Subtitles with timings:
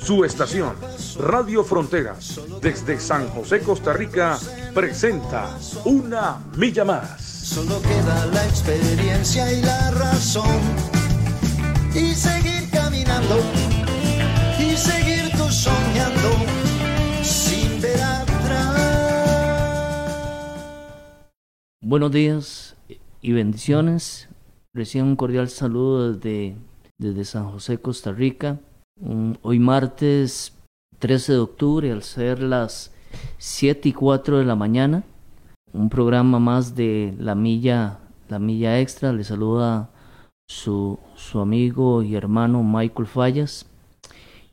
[0.00, 0.74] Su estación,
[1.18, 4.38] Radio Fronteras, desde San José, Costa Rica,
[4.74, 7.20] presenta Una Milla Más.
[7.20, 10.60] Solo queda la experiencia y la razón.
[11.94, 13.40] Y seguir caminando.
[14.58, 16.30] Y seguir tú soñando.
[17.22, 18.76] Sin ver atrás.
[21.80, 22.76] Buenos días
[23.20, 24.28] y bendiciones.
[24.72, 26.56] Recién un cordial saludo desde,
[26.98, 28.60] desde San José, Costa Rica.
[29.00, 30.52] Un- hoy martes
[30.98, 32.92] 13 de octubre, al ser las
[33.38, 35.04] 7 y 4 de la mañana.
[35.72, 39.12] Un programa más de La Milla, la Milla Extra.
[39.12, 39.90] Le saluda
[40.48, 43.66] su, su amigo y hermano Michael Fallas.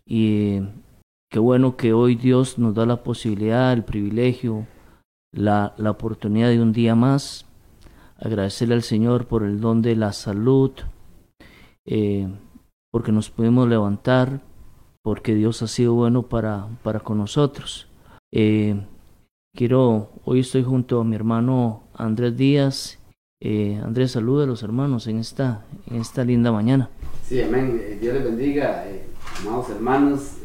[0.05, 0.59] Y
[1.31, 4.67] qué bueno que hoy Dios nos da la posibilidad, el privilegio,
[5.33, 7.45] la, la oportunidad de un día más.
[8.17, 10.71] Agradecerle al Señor por el don de la salud,
[11.85, 12.29] eh,
[12.95, 14.39] porque nos pudimos levantar,
[15.03, 17.89] porque Dios ha sido bueno para, para con nosotros.
[18.33, 18.85] Eh,
[19.53, 22.97] quiero, hoy estoy junto a mi hermano Andrés Díaz.
[23.41, 26.89] Eh, Andrés, salude a los hermanos en esta, en esta linda mañana.
[27.25, 27.81] Sí, amén.
[27.83, 28.85] Eh, Dios les bendiga,
[29.41, 30.37] amados hermanos.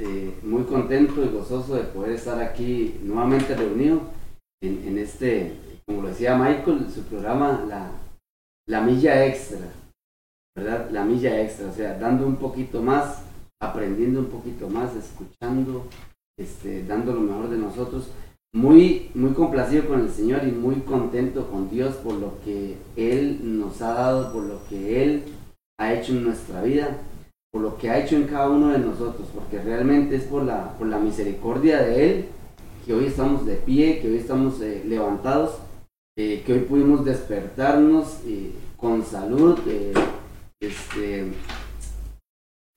[0.42, 4.00] muy contento y gozoso de poder estar aquí nuevamente reunido
[4.60, 5.54] en, en este,
[5.86, 7.92] como lo decía Michael, su programa, la,
[8.66, 9.60] la milla extra,
[10.54, 10.90] ¿verdad?
[10.90, 13.22] La milla extra, o sea, dando un poquito más,
[13.60, 15.86] aprendiendo un poquito más, escuchando,
[16.38, 18.10] este, dando lo mejor de nosotros.
[18.52, 23.58] Muy, muy complacido con el Señor y muy contento con Dios por lo que Él
[23.60, 25.22] nos ha dado, por lo que Él
[25.78, 26.98] ha hecho en nuestra vida,
[27.52, 30.76] por lo que ha hecho en cada uno de nosotros, porque realmente es por la,
[30.76, 32.28] por la misericordia de Él
[32.84, 35.58] que hoy estamos de pie, que hoy estamos eh, levantados,
[36.18, 39.58] eh, que hoy pudimos despertarnos eh, con salud,
[40.60, 41.32] este,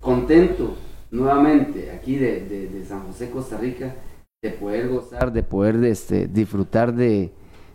[0.02, 0.76] contento
[1.12, 3.96] nuevamente aquí de, de- de San José, Costa Rica,
[4.42, 7.32] de poder gozar, de poder este, disfrutar de,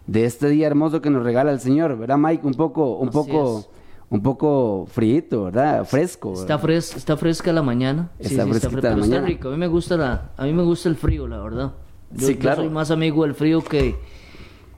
[0.06, 2.46] de este día hermoso que nos regala el Señor, ¿verdad Mike?
[2.46, 3.69] Un poco, un Así poco, es.
[4.10, 5.84] un poco frío, ¿verdad?
[5.84, 6.32] Fresco.
[6.32, 8.10] Está, fres- está fresca la mañana.
[8.19, 9.26] Está fresquita fre- la pero está mañana.
[9.26, 9.48] rico.
[9.48, 11.72] A mí me gusta la, a mí me gusta el frío, la verdad.
[12.12, 12.62] Yo, Sí, yo claro.
[12.62, 13.94] soy más amigo del frío que,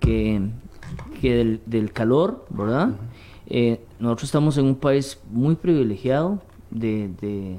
[0.01, 0.41] que,
[1.21, 2.91] que del, del calor, ¿verdad?
[3.47, 6.41] Eh, nosotros estamos en un país muy privilegiado
[6.71, 7.57] de, de,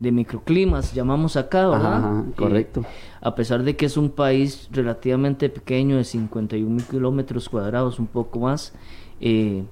[0.00, 1.96] de microclimas, llamamos acá, ¿verdad?
[1.96, 2.84] Ajá, ajá, Eh, correcto.
[3.20, 8.06] a pesar de que es un país relativamente pequeño, de 51 mil kilómetros cuadrados, un
[8.06, 8.72] poco más,
[9.20, 9.62] eh,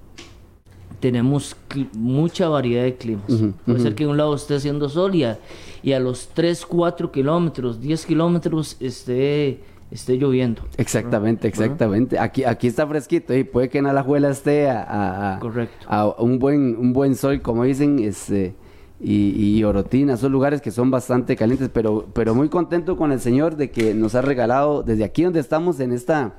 [1.01, 1.55] tenemos
[1.95, 3.31] mucha variedad de climas.
[3.65, 5.39] Puede ser que un lado esté haciendo sol y a,
[5.83, 9.61] y a los 3, 4 kilómetros, 10 kilómetros esté,
[9.91, 10.63] esté lloviendo.
[10.77, 11.65] Exactamente, ¿verdad?
[11.65, 12.19] exactamente.
[12.19, 15.87] Aquí, aquí está fresquito y puede que en Alajuela esté a, a- a- Correcto.
[15.89, 18.55] a un buen, un buen sol, como dicen, este,
[19.01, 23.21] y, y Orotina, son lugares que son bastante calientes, pero, pero muy contento con el
[23.21, 26.35] Señor de que nos ha regalado desde aquí donde estamos en esta,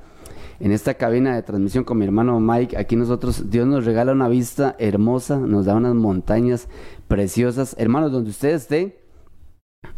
[0.60, 4.28] en esta cabina de transmisión con mi hermano Mike, aquí nosotros, Dios nos regala una
[4.28, 6.68] vista hermosa, nos da unas montañas
[7.08, 7.76] preciosas.
[7.80, 8.99] Hermanos, donde usted esté,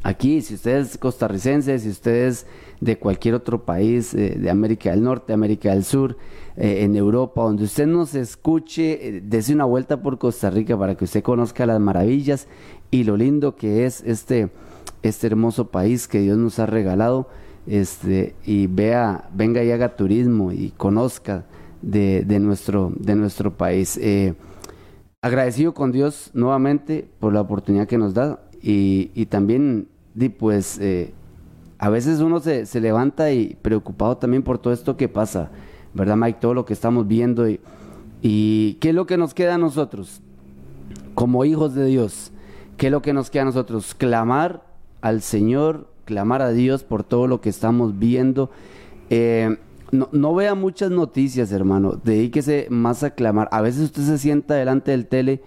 [0.03, 2.47] Aquí, si usted es costarricense, si usted es
[2.79, 6.17] de cualquier otro país, eh, de América del Norte, América del Sur,
[6.57, 10.95] eh, en Europa, donde usted nos escuche, eh, dese una vuelta por Costa Rica para
[10.95, 12.47] que usted conozca las maravillas
[12.89, 14.49] y lo lindo que es este,
[15.03, 17.29] este hermoso país que Dios nos ha regalado,
[17.67, 21.45] este, y vea, venga y haga turismo y conozca
[21.83, 23.97] de, de nuestro, de nuestro país.
[23.97, 24.33] Eh,
[25.21, 30.79] agradecido con Dios nuevamente por la oportunidad que nos da y, y también, di, pues,
[30.79, 31.13] eh,
[31.79, 35.49] a veces uno se, se levanta y preocupado también por todo esto que pasa,
[35.93, 36.39] ¿verdad, Mike?
[36.39, 37.59] Todo lo que estamos viendo y,
[38.21, 40.21] y qué es lo que nos queda a nosotros
[41.15, 42.31] como hijos de Dios.
[42.77, 43.93] ¿Qué es lo que nos queda a nosotros?
[43.93, 44.63] Clamar
[45.01, 48.49] al Señor, clamar a Dios por todo lo que estamos viendo.
[49.09, 49.57] Eh,
[49.91, 51.99] no, no vea muchas noticias, hermano.
[52.03, 53.49] Dedíquese más a clamar.
[53.51, 55.41] A veces usted se sienta delante del tele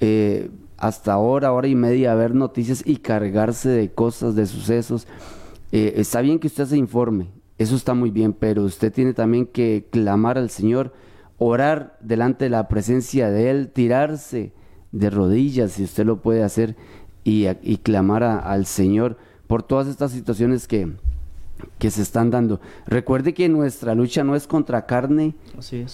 [0.00, 5.06] eh, hasta hora, hora y media a ver noticias y cargarse de cosas, de sucesos.
[5.72, 7.28] Eh, está bien que usted se informe,
[7.58, 10.92] eso está muy bien, pero usted tiene también que clamar al Señor,
[11.38, 14.52] orar delante de la presencia de Él, tirarse
[14.92, 16.76] de rodillas si usted lo puede hacer
[17.24, 17.46] y,
[17.78, 20.96] clamar al Señor por todas estas situaciones que,
[21.78, 22.60] que se están dando.
[22.86, 25.34] Recuerde que nuestra lucha no es contra carne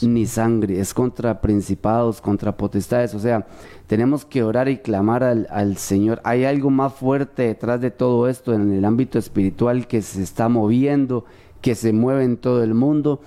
[0.02, 3.14] ni sangre, es contra principados, contra potestades.
[3.14, 3.46] O sea,
[3.86, 6.20] tenemos que orar y clamar al, al, Señor.
[6.24, 10.48] Hay algo más fuerte detrás de todo esto en el ámbito espiritual que se está
[10.48, 11.24] moviendo,
[11.60, 13.20] que se mueve en todo el mundo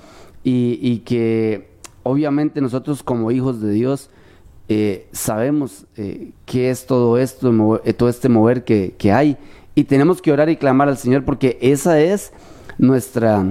[0.43, 1.69] y, y que
[2.03, 4.09] obviamente nosotros como hijos de Dios
[4.67, 9.37] eh, sabemos eh, qué es todo esto, eh, todo este mover que, que hay
[9.75, 12.31] y tenemos que orar y clamar al Señor porque esa es
[12.77, 13.45] nuestra,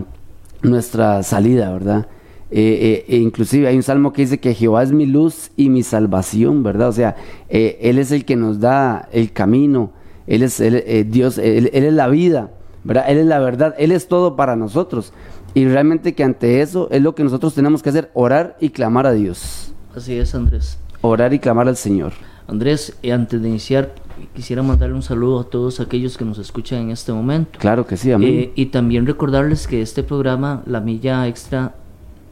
[0.62, 2.08] nuestra salida, ¿verdad?
[2.50, 5.68] Eh, eh, e inclusive hay un salmo que dice que Jehová es mi luz y
[5.68, 6.88] mi salvación, ¿verdad?
[6.88, 7.16] O sea,
[7.48, 9.92] eh, Él es el que nos da el camino,
[10.26, 10.62] Él es
[11.10, 12.50] Dios, él, es la vida,
[12.84, 13.04] ¿verdad?
[13.08, 15.12] Él es la verdad, Él es todo para nosotros.
[15.52, 19.06] Y realmente que ante eso es lo que nosotros tenemos que hacer, orar y clamar
[19.06, 19.72] a Dios.
[19.94, 20.78] Así es, Andrés.
[21.00, 22.12] Orar y clamar al Señor.
[22.46, 23.94] Andrés, antes de iniciar,
[24.34, 27.58] quisiera mandarle un saludo a todos aquellos que nos escuchan en este momento.
[27.58, 28.30] Claro que sí, amén.
[28.34, 31.74] Eh, y también recordarles que este programa, La Milla Extra,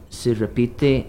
[0.09, 1.07] se repite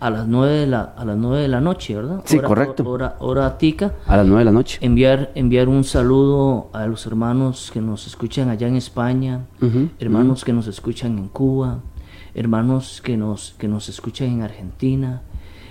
[0.00, 2.22] a las 9 de la, a las 9 de la noche, ¿verdad?
[2.24, 2.88] Sí, correcto.
[2.88, 3.94] Hora, hora tica.
[4.06, 4.78] A las 9 de la noche.
[4.82, 9.46] Enviar, enviar un saludo a los hermanos que nos escuchan allá en España,
[9.98, 11.80] hermanos que nos escuchan en Cuba,
[12.34, 15.22] hermanos que nos, que nos escuchan en Argentina,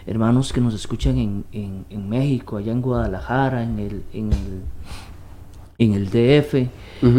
[0.07, 4.61] hermanos que nos escuchan en, en, México, allá en Guadalajara, en el, en el,
[5.77, 6.69] en el DF,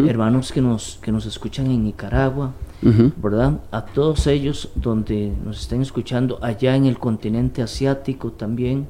[0.09, 2.53] hermanos que nos, que nos escuchan en Nicaragua,
[2.83, 3.61] ¿verdad?
[3.71, 8.87] A todos ellos donde nos estén escuchando, allá en el continente asiático también,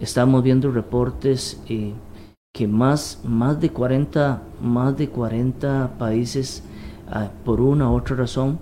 [0.00, 1.92] estamos viendo reportes eh,
[2.52, 6.62] que más, más, de 40, más de 40 países,
[7.10, 8.58] ah, por una u otra razón,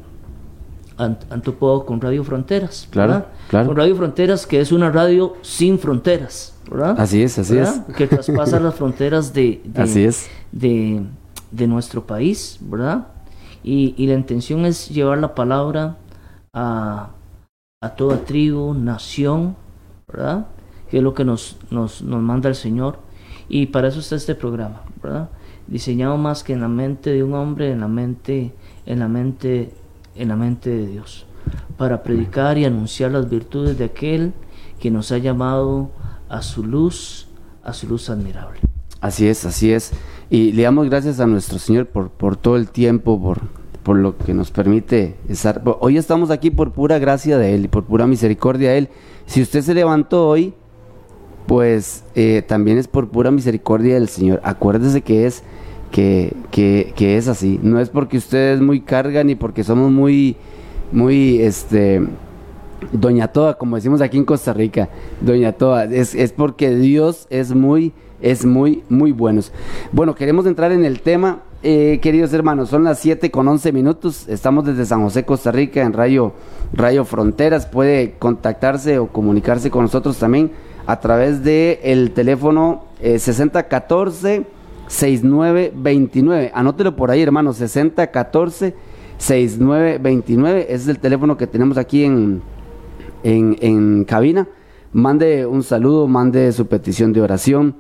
[1.01, 2.87] han, topado con Radio Fronteras.
[2.91, 3.69] Claro, claro.
[3.69, 6.95] Con Radio Fronteras, que es una radio sin fronteras, ¿verdad?
[6.99, 7.81] Así es, así es.
[7.97, 10.29] Que traspasa las fronteras de, así es.
[10.53, 11.03] De,
[11.51, 13.07] de, nuestro país, ¿verdad?
[13.63, 15.97] Y, y, la intención es llevar la palabra
[16.53, 17.11] a,
[17.83, 19.57] a toda tribu, nación,
[20.07, 20.47] ¿verdad?
[20.91, 22.99] Que es lo que nos, nos, nos manda el Señor.
[23.49, 25.31] Y para eso está este programa, ¿verdad?
[25.67, 28.53] Diseñado más que en la mente de un hombre, en la mente,
[28.87, 29.73] en la mente
[30.15, 31.27] en la mente de Dios,
[31.77, 34.33] para predicar y anunciar las virtudes de aquel
[34.79, 35.91] que nos ha llamado
[36.29, 37.29] a su luz,
[37.63, 38.61] a su luz admirable.
[39.01, 39.93] Así es, así es.
[40.29, 43.41] Y le damos gracias a nuestro Señor por, por todo el tiempo, por,
[43.83, 45.63] por lo que nos permite estar.
[45.81, 48.89] Hoy estamos aquí por pura gracia de Él y por pura misericordia de Él.
[49.27, 50.55] Si usted se levantó hoy,
[51.47, 54.41] pues eh, también es por pura misericordia del Señor.
[54.45, 55.43] Acuérdese que es
[55.91, 57.59] que, que, es así.
[57.63, 60.37] No es porque ustedes muy cargan ni porque somos muy,
[60.93, 62.03] muy, este,
[62.93, 64.89] Doña Toa, como decimos aquí en Costa Rica,
[65.21, 69.53] Doña Toa, es, es porque Dios es muy, es muy, muy buenos.
[69.93, 74.29] Bueno, queremos entrar en el tema, eh, queridos hermanos, son las 7 con 11 minutos,
[74.29, 76.33] estamos desde San José, Costa Rica, en Rayo,
[76.73, 80.53] Rayo Fronteras, puede contactarse o comunicarse con nosotros también
[80.87, 84.60] a través de el teléfono eh, 6014
[84.91, 86.51] 6929.
[86.53, 88.75] Anótelo por ahí, hermano, 6014
[89.19, 90.63] 6929.
[90.63, 92.43] Ese es el teléfono que tenemos aquí en,
[93.23, 94.49] en, cabina.
[94.93, 97.77] Mande un saludo, mande su petición de oración.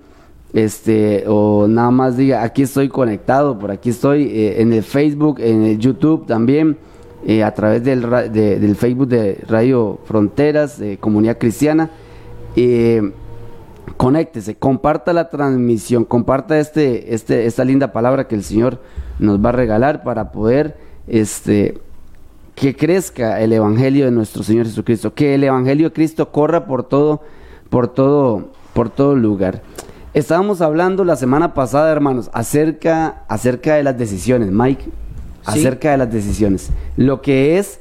[0.52, 5.38] Este, o nada más diga, aquí estoy conectado, por aquí estoy eh, en el Facebook,
[5.40, 6.76] en el YouTube también,
[7.24, 8.02] eh, a través del,
[8.32, 11.90] del Facebook de Radio Fronteras, Comunidad Cristiana.
[12.56, 13.12] Eh,
[13.96, 18.80] conéctese, comparta la transmisión, comparta este, este, esta linda palabra que el Señor
[19.18, 21.78] nos va a regalar para poder este,
[22.54, 26.84] que crezca el Evangelio de nuestro Señor Jesucristo, que el Evangelio de Cristo corra por
[26.84, 27.22] todo,
[27.68, 29.62] por todo, por todo lugar.
[30.12, 34.84] Estábamos hablando la semana pasada, hermanos, acerca, acerca de las decisiones, Mike,
[35.44, 36.70] acerca de las decisiones.
[36.96, 37.80] Lo que es,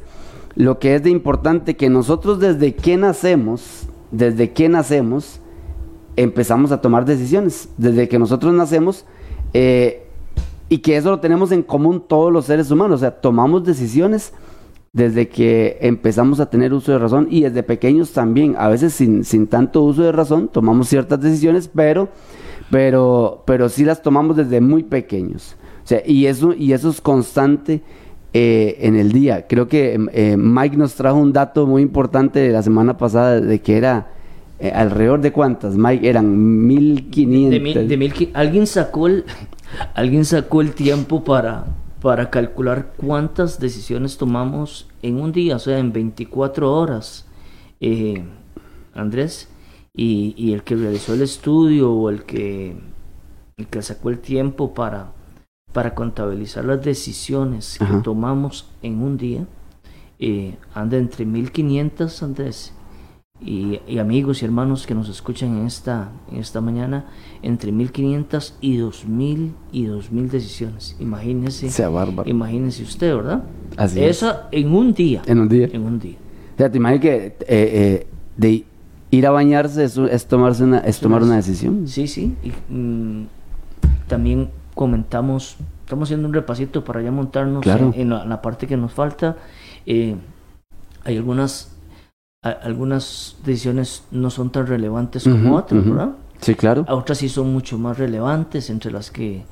[0.56, 5.42] lo que es de importante que nosotros desde que nacemos, desde que nacemos,
[6.24, 9.06] empezamos a tomar decisiones desde que nosotros nacemos
[9.54, 10.04] eh,
[10.68, 14.34] y que eso lo tenemos en común todos los seres humanos, o sea, tomamos decisiones
[14.92, 19.24] desde que empezamos a tener uso de razón y desde pequeños también, a veces sin,
[19.24, 22.10] sin tanto uso de razón, tomamos ciertas decisiones, pero,
[22.70, 25.56] pero, pero sí las tomamos desde muy pequeños.
[25.84, 27.82] O sea, y eso, y eso es constante
[28.34, 29.48] eh, en el día.
[29.48, 33.62] Creo que eh, Mike nos trajo un dato muy importante de la semana pasada de
[33.62, 34.19] que era
[34.60, 37.88] eh, alrededor de cuántas, Mike, eran 1500.
[37.88, 39.26] De, mil, alguien sacó el
[39.94, 41.66] alguien sacó el tiempo para
[42.02, 47.26] para calcular cuántas decisiones tomamos en un día, o sea, en 24 horas.
[47.82, 48.24] Eh,
[48.94, 49.50] Andrés,
[49.94, 52.78] y, y, el que realizó el estudio o el que,
[53.58, 55.12] el que sacó el tiempo para,
[55.74, 59.46] para contabilizar las decisiones que tomamos en un día,
[60.20, 62.74] eh, anda entre 1500, Andrés,
[63.42, 67.06] y, y amigos y hermanos que nos escuchan en esta, en esta mañana,
[67.42, 70.96] entre 1500 y 2000 y 2000 decisiones.
[71.00, 72.30] Imagínese, Sea bárbaro.
[72.30, 73.44] imagínese usted, ¿verdad?
[73.78, 74.18] Así es.
[74.18, 75.22] Esa en un día.
[75.26, 75.70] En un día.
[75.72, 76.18] En un día.
[76.56, 78.66] O sea, te imaginas que eh, eh, de
[79.12, 81.88] ir a bañarse es, es tomarse una, es tomar una decisión.
[81.88, 82.36] Sí, sí.
[82.44, 83.28] Y, mm,
[84.08, 85.56] también comentamos,
[85.86, 87.92] estamos haciendo un repasito para ya montarnos Claro.
[87.96, 89.38] en, en la, la parte que nos falta.
[89.86, 90.16] Eh,
[91.06, 91.72] hay algunas,
[92.42, 95.86] a- algunas decisiones no son tan relevantes como otras.
[95.86, 96.10] ¿verdad?
[96.42, 96.86] Sí, claro.
[96.88, 99.44] A otras sí son mucho más relevantes, entre las que,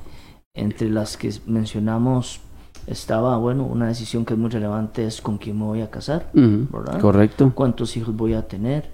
[0.54, 2.40] entre las que mencionamos
[2.86, 6.30] estaba, bueno, una decisión que es muy relevante es con quién me voy a casar,
[6.34, 7.02] ¿verdad?
[7.02, 7.52] Correcto.
[7.54, 8.90] cuántos hijos voy a tener,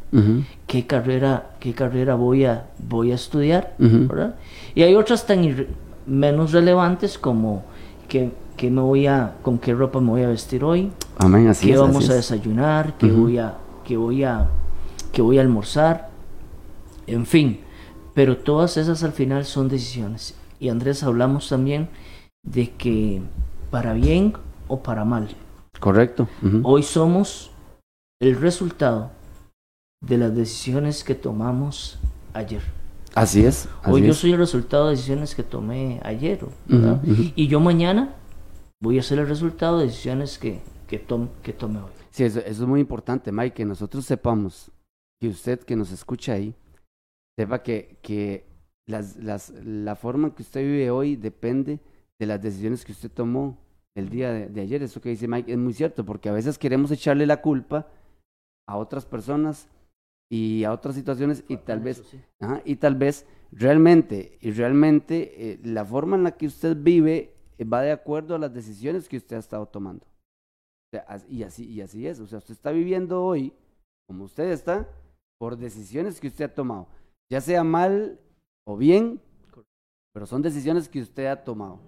[0.66, 3.76] qué carrera, qué carrera voy a, voy a estudiar.
[3.78, 4.36] ¿verdad?
[4.74, 5.68] Y hay otras tan irre-
[6.08, 7.64] menos relevantes como
[8.08, 11.68] qué, qué me voy a, con qué ropa me voy a vestir hoy, Amén, así
[11.68, 11.80] qué es.
[11.80, 12.28] vamos así a es.
[12.28, 14.50] desayunar, qué voy a, qué voy a,
[15.12, 16.10] qué voy a almorzar,
[17.08, 17.60] en fin.
[18.14, 20.36] Pero todas esas al final son decisiones.
[20.60, 21.90] Y Andrés hablamos también
[22.44, 23.22] de que
[23.72, 24.34] para bien
[24.68, 25.30] o para mal,
[25.80, 26.28] Correcto.
[26.64, 27.52] Hoy somos
[28.22, 29.10] el resultado
[30.02, 31.98] de las decisiones que tomamos
[32.34, 32.62] ayer.
[33.16, 33.68] Así es.
[33.82, 36.40] Así Hoy yo soy el resultado de decisiones que tomé ayer.
[37.36, 38.14] Y yo mañana
[38.82, 41.92] voy a ser el resultado de decisiones que, que, tom- que tome hoy.
[42.14, 44.72] Sí, eso, eso es muy importante, Mike, que nosotros sepamos,
[45.20, 46.54] que usted que nos escucha ahí,
[47.36, 48.46] sepa que, que
[48.88, 51.80] las, las, la forma en que usted vive hoy depende
[52.20, 53.58] de las decisiones que usted tomó
[53.96, 54.84] el día de, de ayer.
[54.84, 57.88] Eso que dice Mike es muy cierto, porque a veces queremos echarle la culpa
[58.68, 59.68] a otras personas
[60.32, 62.22] y a otras situaciones y tal vez Eso sí.
[62.40, 67.34] Ajá, y tal vez realmente, y realmente eh, la forma en la que usted vive
[67.62, 70.06] va de acuerdo a las decisiones que usted ha estado tomando.
[70.94, 72.20] Sea, y, así, y así es.
[72.20, 73.52] O sea, usted está viviendo hoy,
[74.08, 74.88] como usted está,
[75.40, 76.88] por decisiones que usted ha tomado.
[77.32, 78.20] Ya sea mal
[78.64, 79.20] o bien,
[80.14, 81.80] pero son decisiones que usted ha tomado.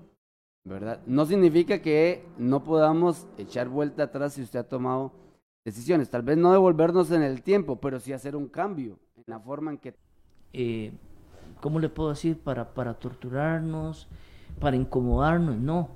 [0.63, 1.03] ¿Verdad?
[1.05, 5.11] No significa que no podamos echar vuelta atrás si usted ha tomado
[5.63, 6.09] decisiones.
[6.09, 9.69] Tal vez no devolvernos en el tiempo, pero sí hacer un cambio en la forma
[9.69, 9.93] en que
[10.51, 10.91] Eh,
[11.61, 12.39] ¿Cómo le puedo decir?
[12.39, 14.07] Para, para torturarnos,
[14.59, 15.57] para incomodarnos.
[15.57, 15.89] No.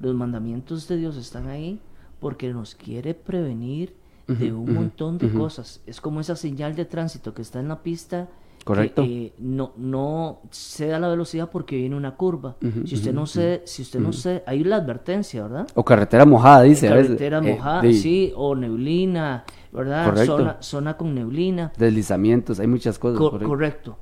[0.00, 1.80] Los mandamientos de Dios están ahí
[2.20, 3.94] porque nos quiere prevenir
[4.26, 5.80] de un montón de cosas.
[5.86, 8.26] Es como esa señal de tránsito que está en la pista.
[8.58, 9.02] que, Correcto.
[9.06, 12.56] eh, no, no ceda la velocidad porque viene una curva.
[12.84, 15.68] Si usted no se, si usted no se, hay la advertencia, ¿verdad?
[15.76, 16.88] O carretera mojada, dice.
[16.88, 17.06] a veces.
[17.10, 20.06] Carretera Eh, mojada, sí, o neblina, ¿verdad?
[20.06, 20.36] Correcto.
[20.38, 21.72] Zona, zona con neblina.
[21.78, 23.18] Deslizamientos, hay muchas cosas.
[23.18, 23.48] Co- correcto.
[23.48, 23.98] correcto.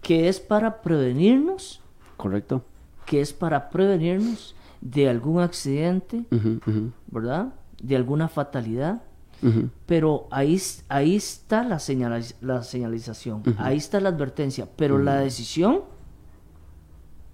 [0.00, 1.82] Que es para prevenirnos,
[2.16, 2.62] Correcto.
[3.04, 4.54] que es para prevenirnos
[4.92, 6.24] de algún accidente,
[7.10, 7.54] ¿verdad?
[7.82, 9.02] De alguna fatalidad.
[9.86, 15.82] Pero ahí, ahí está la, señaliz- la señalización, ahí está la advertencia, pero la decisión,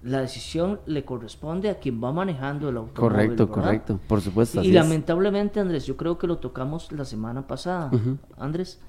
[0.03, 2.95] la decisión le corresponde a quien va manejando el automóvil.
[3.13, 3.63] Correcto, ¿verdad?
[3.63, 4.01] correcto.
[4.09, 4.59] Por supuesto.
[4.59, 7.91] Y así lamentablemente, Andrés, yo creo que lo tocamos la semana pasada.
[8.37, 8.81] Andrés,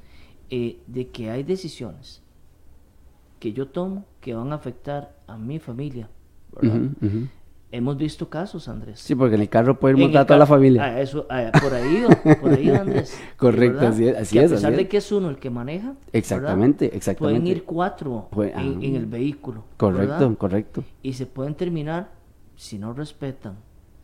[0.49, 2.21] eh, de que hay decisiones
[3.39, 6.09] que yo tomo que van a afectar a mi familia.
[6.59, 6.79] ¿verdad?
[7.75, 8.99] Hemos visto casos, Andrés.
[8.99, 10.83] Sí, porque en el carro puede ir montada toda la familia.
[10.83, 12.05] Ah, eso, ah, por ahí
[12.39, 13.19] por ahí Andrés.
[13.35, 13.91] Correcto, ¿verdad?
[13.91, 15.87] así es, así Que A pesar de que es uno el que maneja.
[15.87, 16.03] ¿verdad?
[16.13, 17.39] Exactamente, exactamente.
[17.39, 18.61] Pueden ir cuatro en, ah.
[18.61, 19.63] en el vehículo.
[19.77, 20.37] Correcto, ¿verdad?
[20.37, 20.83] correcto.
[21.01, 22.11] Y se pueden terminar
[22.55, 23.55] si no respetan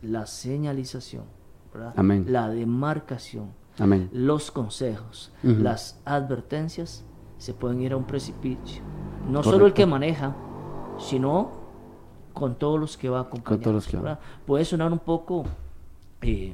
[0.01, 1.25] la señalización,
[1.71, 1.93] ¿verdad?
[1.95, 2.25] Amén.
[2.27, 4.09] la demarcación, Amén.
[4.11, 7.05] los consejos, las advertencias,
[7.37, 8.81] se pueden ir a un precipicio.
[9.27, 9.51] No Correcto.
[9.51, 10.35] solo el que maneja,
[10.97, 11.58] sino
[12.33, 13.63] con todos los que va acompañando.
[13.63, 13.97] todos los que.
[14.45, 15.45] Puede sonar un poco,
[16.21, 16.53] eh,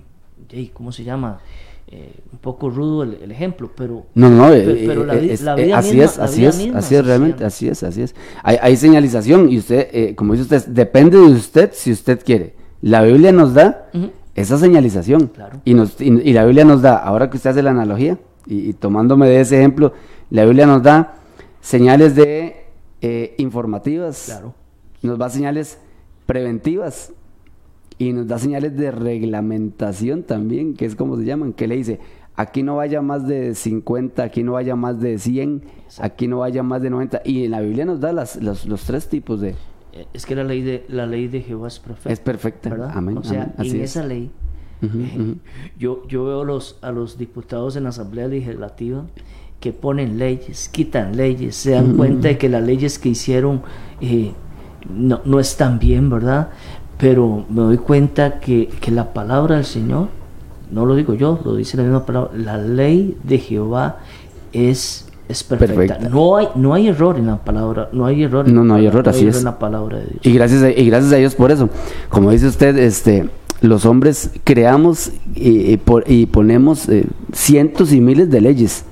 [0.74, 1.40] ¿cómo se llama?
[1.88, 6.96] Eh, un poco rudo el, el ejemplo, pero No, no, así es, así es, así
[6.96, 8.16] es realmente, así, es, así es.
[8.42, 12.56] Hay, hay señalización y usted, eh, como dice usted, depende de usted si usted quiere.
[12.82, 13.88] La Biblia nos da
[14.34, 15.62] esa señalización Claro.
[15.64, 18.18] y, nos, y, y la Biblia nos da, ahora que usted hace la analogía
[18.48, 19.94] y, y tomándome de ese ejemplo,
[20.32, 21.16] la Biblia nos da
[21.62, 22.66] señales de
[23.02, 24.56] eh, informativas, Claro.
[25.06, 25.80] Nos da señales
[26.26, 27.14] preventivas
[27.98, 32.00] y nos da señales de reglamentación también, que es como se llaman, que le dice,
[32.36, 35.64] aquí no vaya más de 50, aquí no vaya más de 100,
[36.00, 37.22] aquí no vaya más de 90.
[37.26, 39.56] Y en la Biblia nos da las, los, los tres tipos de...
[39.94, 42.12] Eh, Es que la ley de la ley de Jehová es perfecta.
[42.12, 42.70] Es perfecta.
[42.70, 42.92] ¿verdad?
[42.94, 43.92] Amén, O sea, amén, así en es.
[43.92, 44.30] esa ley,
[44.82, 45.36] eh,
[45.80, 49.06] yo, yo veo los, a los diputados en la Asamblea Legislativa
[49.62, 53.64] que ponen leyes, quitan leyes, se dan cuenta de que las leyes que hicieron
[54.02, 54.34] eh,
[54.94, 56.50] no, no están bien, ¿verdad?
[56.98, 60.08] pero me doy cuenta que, que la palabra del Señor,
[60.72, 63.98] no lo digo yo, lo dice la misma palabra, la ley de Jehová
[64.54, 66.00] es, es perfecta.
[66.10, 68.48] No hay no hay error en la palabra, no hay error.
[68.48, 69.38] No, no hay error, así es.
[69.38, 70.20] en la palabra de Dios.
[70.24, 71.70] Y gracias a, y gracias a Dios por eso.
[72.10, 73.30] Como dice usted, este
[73.62, 78.86] los hombres creamos y, y, ponemos eh, cientos y miles de leyes.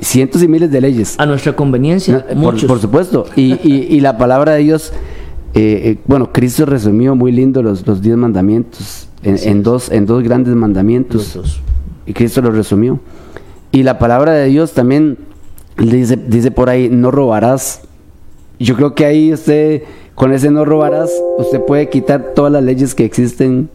[0.00, 1.18] Cientos y miles de leyes.
[1.18, 2.26] A nuestra conveniencia.
[2.40, 3.26] por, por, supuesto.
[3.36, 4.92] Y, y, la palabra de Dios,
[5.54, 10.22] eh, eh, bueno, Cristo resumió muy lindo los, los diez mandamientos en, dos, en dos
[10.22, 11.38] grandes mandamientos.
[12.06, 13.00] Y Cristo los resumió.
[13.72, 15.18] Y la palabra de Dios también
[15.76, 17.82] dice, dice por ahí, no robarás.
[18.58, 19.82] Yo creo que ahí usted
[20.14, 23.70] con ese no robarás, usted puede quitar todas las leyes que existen,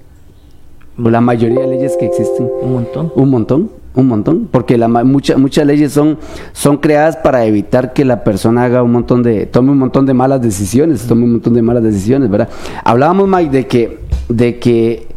[1.01, 2.49] o la mayoría de leyes que existen.
[2.61, 3.13] Un montón.
[3.15, 6.17] Un montón, un montón, porque la, mucha, muchas leyes son,
[6.51, 10.13] son creadas para evitar que la persona haga un montón de, tome un montón de
[10.13, 12.49] malas decisiones, tome un montón de malas decisiones, ¿verdad?
[12.83, 15.07] Hablábamos, Mike, de que, de que,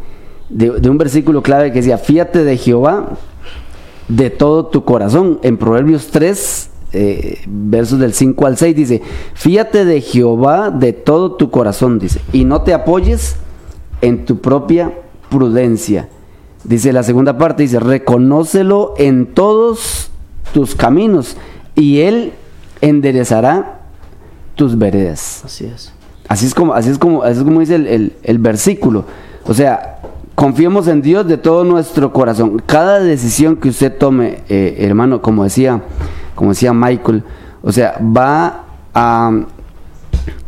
[0.49, 3.17] de, de un versículo clave que decía, fíjate de Jehová
[4.07, 5.39] de todo tu corazón.
[5.41, 9.01] En Proverbios 3, eh, versos del 5 al 6 dice,
[9.33, 13.35] fíjate de Jehová de todo tu corazón, dice, y no te apoyes
[14.01, 14.93] en tu propia
[15.29, 16.09] prudencia.
[16.67, 20.11] Dice la segunda parte, dice, reconócelo en todos
[20.53, 21.35] tus caminos
[21.73, 22.33] y él
[22.81, 23.79] enderezará
[24.55, 25.41] tus veredas.
[25.43, 25.91] Así es.
[26.27, 29.05] Así es como, así es como, así es como dice el, el versículo.
[29.45, 30.01] O sea,
[30.35, 32.61] confiemos en Dios de todo nuestro corazón.
[32.63, 35.81] Cada decisión que usted tome, eh, hermano, como decía
[36.37, 37.23] como decía Michael,
[37.63, 39.31] o sea, va a,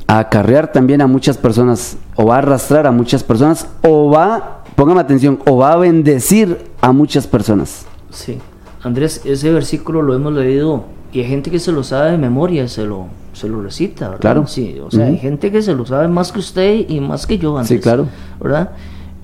[0.06, 5.02] acarrear también a muchas personas, o va a arrastrar a muchas personas, o va, póngame
[5.02, 7.86] atención, o va a bendecir a muchas personas.
[8.12, 8.38] Sí,
[8.82, 12.66] Andrés, ese versículo lo hemos leído y hay gente que se lo sabe de memoria,
[12.70, 14.22] se lo, se lo recita, ¿verdad?
[14.22, 14.48] Claro.
[14.48, 17.38] Sí, o sea, hay gente que se lo sabe más que usted y más que
[17.38, 17.78] yo, Andrés.
[17.78, 18.08] Sí, claro.
[18.40, 18.72] ¿Verdad?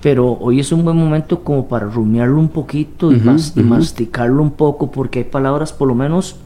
[0.02, 4.52] pero hoy es un buen momento como para rumiarlo un poquito y, y masticarlo un
[4.52, 6.36] poco porque hay palabras por lo menos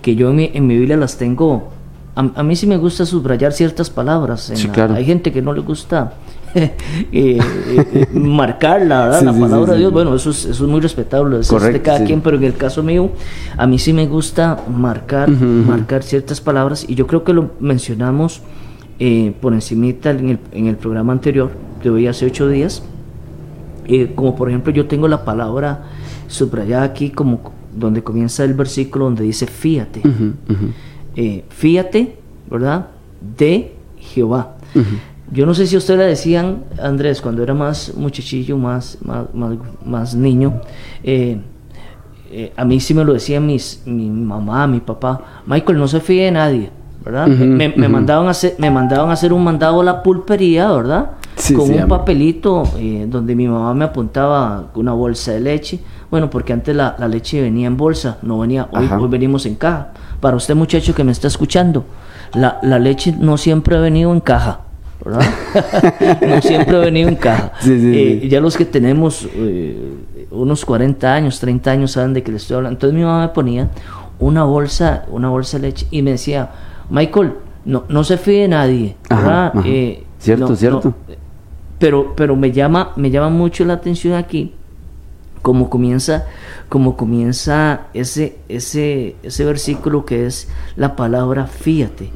[0.00, 1.68] que yo en mi, en mi Biblia las tengo.
[2.16, 4.50] A, mí sí me gusta subrayar ciertas palabras.
[4.50, 6.14] Hay gente que no le gusta
[6.54, 6.70] eh,
[7.12, 7.38] eh,
[7.92, 9.22] eh, marcarla, ¿verdad?
[9.22, 9.92] la palabra de Dios.
[9.92, 12.82] Bueno, eso es, eso es muy respetable, es de cada quien, pero en el caso
[12.82, 13.10] mío,
[13.56, 18.40] a mí sí me gusta marcar, marcar ciertas palabras y yo creo que lo mencionamos
[19.40, 21.50] por encimita en el, en el programa anterior,
[21.82, 22.82] de hoy hace ocho días.
[24.14, 25.84] como por ejemplo, yo tengo la palabra
[26.28, 30.02] subrayada aquí como donde comienza el versículo donde dice fíate.
[31.16, 32.16] Eh, fíate,
[32.50, 32.88] ¿verdad?
[33.36, 34.56] De Jehová.
[35.32, 39.26] Yo no sé si a usted le decían, Andrés, cuando era más muchachillo, más, más,
[39.84, 40.60] más, niño,
[41.02, 41.40] eh,
[42.30, 46.00] eh, a mí sí me lo decían mis, mi mamá, mi papá, Michael, no se
[46.00, 46.70] fíe de nadie,
[47.02, 47.26] ¿verdad?
[47.28, 51.12] me, mandaban a hacer, me mandaban a hacer un mandado a la pulpería, ¿verdad?
[51.56, 52.64] con un papelito
[53.08, 57.66] donde mi mamá me apuntaba una bolsa de leche, bueno, porque antes la, leche venía
[57.66, 59.92] en bolsa, no venía, hoy, hoy, venimos en caja.
[60.20, 61.86] Para usted muchacho que me está escuchando,
[62.34, 64.60] la, leche no siempre ha venido en caja.
[66.26, 67.52] no siempre ha venido en caja.
[67.66, 69.96] Eh, ya los que tenemos eh,
[70.30, 72.76] unos 40 años, 30 años saben de qué le estoy hablando.
[72.76, 73.70] Entonces mi mamá me ponía
[74.18, 76.50] una bolsa, una bolsa de leche y me decía,
[76.90, 77.34] Michael,
[77.64, 78.96] no, no se fíe de nadie.
[79.64, 80.94] Eh, cierto, cierto.
[81.78, 84.54] pero, pero me llama, me llama mucho la atención aquí
[85.42, 86.26] como comienza,
[86.68, 92.10] como comienza ese, ese, ese versículo que es la palabra fíjate.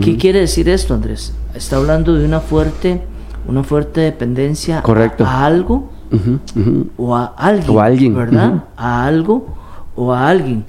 [0.00, 1.32] ¿Qué quiere decir esto, Andrés?
[1.54, 3.00] Está hablando de una fuerte,
[3.48, 4.82] una fuerte dependencia
[5.24, 5.90] A, algo
[6.96, 8.14] o a alguien, o alguien.
[8.14, 8.64] ¿verdad?
[8.76, 9.46] A algo
[9.94, 10.64] o a alguien.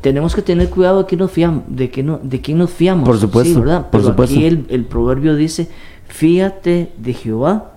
[0.00, 3.06] Tenemos que tener cuidado de quién nos fiamos, de que no, de quién nos fiamos.
[3.06, 3.90] Por supuesto, ¿verdad?
[3.90, 4.34] Por supuesto.
[4.34, 5.68] aquí el, el proverbio dice,
[6.08, 7.72] fíjate de Jehová.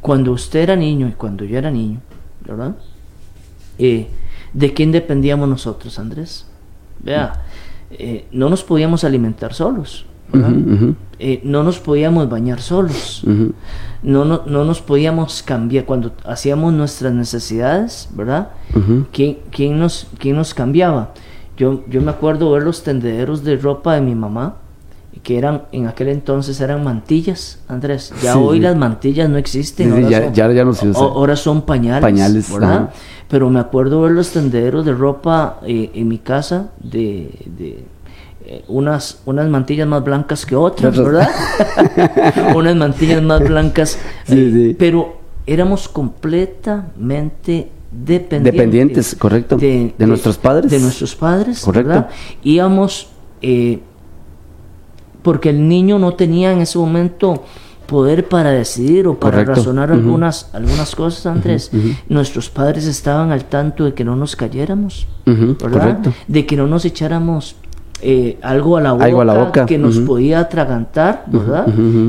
[0.00, 2.00] Cuando usted era niño y cuando yo era niño,
[2.46, 2.76] ¿verdad?
[3.78, 4.08] Eh,
[4.52, 6.46] ¿De quién dependíamos nosotros, Andrés?
[7.00, 7.42] Vea,
[7.90, 10.06] eh, no nos podíamos alimentar solos,
[11.18, 13.22] eh, no nos podíamos bañar solos,
[14.02, 18.50] no, no, no, nos podíamos cambiar cuando hacíamos nuestras necesidades, ¿verdad?
[19.12, 21.12] ¿Quién, quién, nos, ¿Quién nos cambiaba?
[21.56, 24.56] Yo, yo me acuerdo ver los tendederos de ropa de mi mamá,
[25.22, 28.12] que eran en aquel entonces eran mantillas, Andrés.
[28.22, 29.92] Ya hoy las mantillas no existen.
[29.92, 30.90] ahora, ya, ya, no se.
[30.94, 32.02] Ahora son pañales.
[32.02, 32.90] Pañales, ¿verdad?
[33.28, 37.84] Pero me acuerdo ver los tendederos de ropa eh, en mi casa de, de
[38.44, 41.28] eh, unas, unas mantillas más blancas que otras, ¿verdad?
[42.56, 43.98] unas mantillas más blancas.
[44.28, 48.52] Eh, pero éramos completamente dependientes.
[48.52, 49.56] Dependientes, correcto.
[49.56, 50.70] De, nuestros padres.
[50.70, 51.88] De nuestros padres, correcto.
[51.88, 52.10] ¿verdad?
[52.42, 53.08] Íbamos
[55.22, 57.42] porque el niño no tenía en ese momento
[57.86, 59.54] poder para decidir o para Correcto.
[59.56, 61.70] razonar algunas, algunas cosas, Andrés.
[62.08, 65.98] Nuestros padres estaban al tanto de que no nos cayéramos, ¿verdad?
[66.26, 67.56] De que no nos echáramos
[68.00, 71.66] eh, algo, a la boca, Algo a la boca, que nos podía atragantar, ¿verdad?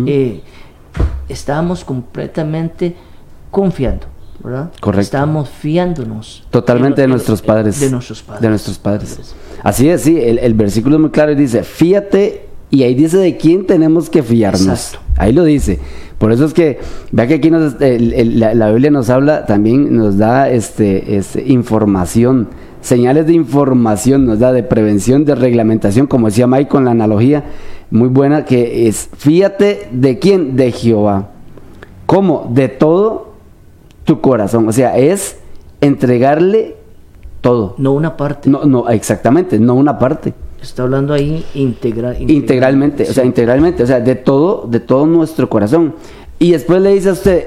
[0.08, 0.42] Eh,
[1.30, 2.96] estábamos completamente
[3.52, 4.08] confiando,
[4.44, 4.72] ¿verdad?
[4.80, 5.02] Correcto.
[5.02, 6.46] Estábamos fiándonos.
[6.50, 7.80] Totalmente de nuestros padres.
[7.80, 8.42] De nuestros padres.
[8.42, 9.36] De nuestros padres.
[9.64, 13.18] Así es, sí, el, el versículo es muy claro y dice, fíate, y ahí dice
[13.18, 14.62] de quién tenemos que fiarnos.
[14.68, 15.00] Exacto.
[15.18, 15.80] Ahí lo dice.
[16.18, 16.80] Por eso es que,
[17.12, 21.18] vea que aquí nos, el- el- la, la Biblia nos habla, también nos da este,
[21.18, 22.48] este, información,
[22.82, 27.44] señales de información, nos da de prevención, de reglamentación, como decía Mike con la analogía
[27.92, 31.30] muy buena, que es, fíate de quién, de Jehová.
[32.08, 32.50] ¿Cómo?
[32.54, 33.34] De todo
[34.04, 34.68] tu corazón.
[34.68, 35.38] O sea, es
[35.80, 36.76] entregarle
[37.42, 37.76] todo.
[37.78, 38.50] No una parte.
[38.50, 40.34] No, no, exactamente, no una parte.
[40.64, 42.16] Está hablando ahí integral.
[42.20, 45.94] Integralmente, o sea, integralmente, o sea, de todo, de todo nuestro corazón.
[46.40, 47.46] Y después le dice a usted,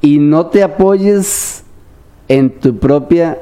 [0.00, 1.64] y no te apoyes
[2.28, 3.38] en tu propia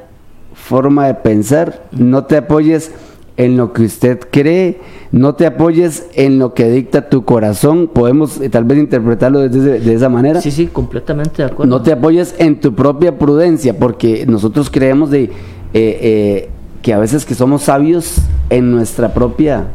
[0.54, 2.90] forma de pensar, no te apoyes
[3.36, 4.80] en lo que usted cree,
[5.12, 9.78] no te apoyes en lo que dicta tu corazón, podemos eh, tal vez interpretarlo desde-
[9.78, 10.40] de esa manera.
[10.40, 11.68] Sí, sí, completamente de acuerdo.
[11.70, 15.30] No te apoyes en tu propia prudencia, porque nosotros creemos de, eh,
[15.74, 16.48] eh,
[16.86, 18.18] que a veces que somos sabios
[18.48, 19.66] en nuestra propia,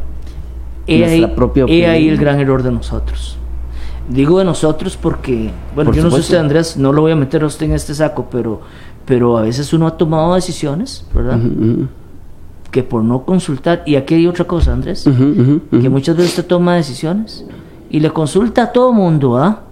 [0.86, 2.14] He ahí, nuestra propia he ahí opinión.
[2.14, 3.36] el gran error de nosotros.
[4.08, 7.16] Digo de nosotros porque, bueno, Por yo no sé usted, Andrés, no lo voy a
[7.16, 8.62] meter a usted en este saco, pero,
[9.04, 11.38] pero a veces uno ha tomado decisiones, ¿verdad?
[12.70, 16.76] Que por no consultar, y aquí hay otra cosa, Andrés, que muchas veces usted toma
[16.76, 17.44] decisiones
[17.90, 19.64] y le consulta a todo mundo, ¿ah?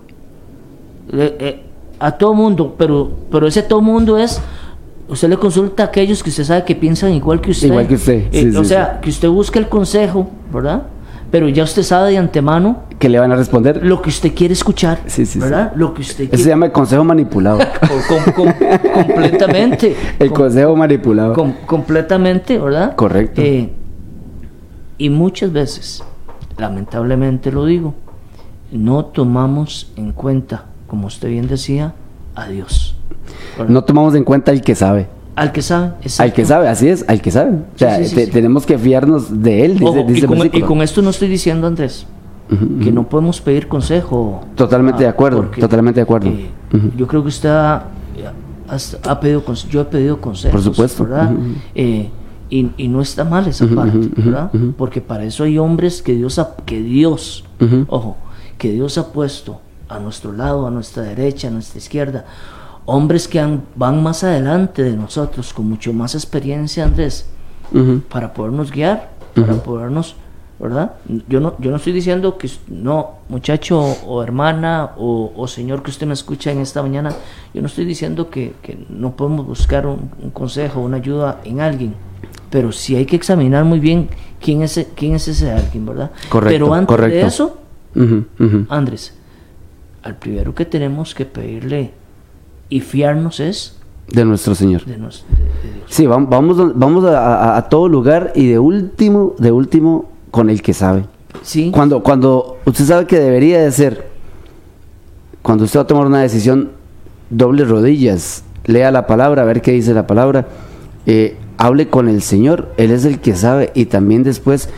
[1.11, 1.63] Eh,
[1.99, 4.43] a todo mundo, pero, pero ese todo mundo es,
[5.11, 7.69] usted le consulta a aquellos que usted sabe que piensan igual que usted.
[7.69, 10.85] Igual que usted, Eh, sí, o sí, sea, que usted busque el consejo, ¿verdad?
[11.31, 13.85] Pero ya usted sabe de antemano que le van a responder.
[13.87, 15.39] lo que usted quiere escuchar, Sí, sí, sí.
[15.39, 15.73] ¿verdad?
[15.77, 17.59] Lo que usted Eso se llama el consejo manipulado.
[18.09, 18.53] Com- com-
[19.05, 19.95] completamente.
[20.19, 21.35] el Com- consejo manipulado.
[21.35, 22.97] com- completamente, ¿verdad?
[22.97, 23.41] Correcto.
[23.43, 23.71] Eh,
[24.99, 26.03] y muchas veces,
[26.59, 27.95] lamentablemente lo digo,
[28.73, 31.95] no tomamos en cuenta, como usted bien decía,
[32.35, 32.90] a Dios.
[33.69, 35.09] No tomamos en cuenta al que sabe.
[35.37, 35.87] Al que sabe.
[35.87, 36.45] Al que exacto.
[36.45, 37.53] sabe, así es, al que sabe.
[37.75, 38.31] O sea, Sí, sí, sí, te- sí.
[38.33, 40.67] tenemos que fiarnos de él, dice, Ojo, dice y, el con, y versículo.
[40.67, 42.07] con esto no estoy diciendo, Andrés,
[42.83, 44.45] que no podemos pedir consejo.
[44.57, 46.29] Totalmente Ah, de acuerdo, porque, totalmente de acuerdo.
[46.31, 46.49] eh.
[46.97, 47.77] Yo creo que usted ha,
[48.69, 50.53] ha- ha pedido, yo he pedido consejos.
[50.53, 51.31] Por supuesto, ¿verdad?
[51.75, 52.11] Eh,
[52.51, 54.51] y, y no está mal esa parte, ¿verdad?
[54.77, 57.45] Porque para eso hay hombres que Dios, ha, que Dios,
[57.89, 58.17] ojo,
[58.59, 62.25] que Dios ha puesto a nuestro lado, a nuestra derecha, a nuestra izquierda.
[62.87, 67.27] Hombres que han- van más adelante de nosotros, con mucho más experiencia, Andrés,
[68.09, 70.17] para podernos guiar, para podernos,
[70.59, 70.95] ¿verdad?
[71.29, 75.91] Yo no, yo no estoy diciendo que no, muchacho o hermana o, o señor que
[75.91, 77.11] usted me escucha en esta mañana,
[77.55, 81.61] yo no estoy diciendo que, que no podemos buscar un, un consejo, una ayuda en
[81.61, 81.95] alguien,
[82.51, 84.09] pero sí hay que examinar muy bien
[84.41, 86.11] quién es, e- quién es ese alguien, ¿verdad?
[86.29, 87.57] Correcto, pero antes de eso.
[88.69, 89.15] Andrés,
[90.03, 91.93] al primero que tenemos que pedirle
[92.71, 93.77] y fiarnos es
[94.09, 94.85] De nuestro Señor.
[94.87, 95.85] de, nos- de- de Dios.
[95.89, 100.49] Sí, vam- vamos, vamos a, a- a todo lugar y de último, de último, con
[100.49, 101.05] el que sabe.
[101.43, 104.07] Sí, Cuando, cuando usted sabe que debería de ser,
[105.43, 106.71] cuando usted va a tomar una decisión,
[107.31, 110.49] doble rodillas, lea la palabra, a ver qué dice la palabra,
[111.07, 114.69] eh, hable con el Señor, Él es el que sabe, y también después,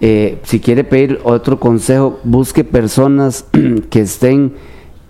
[0.00, 3.44] eh, si quiere pedir otro consejo, busque personas
[3.90, 4.54] que estén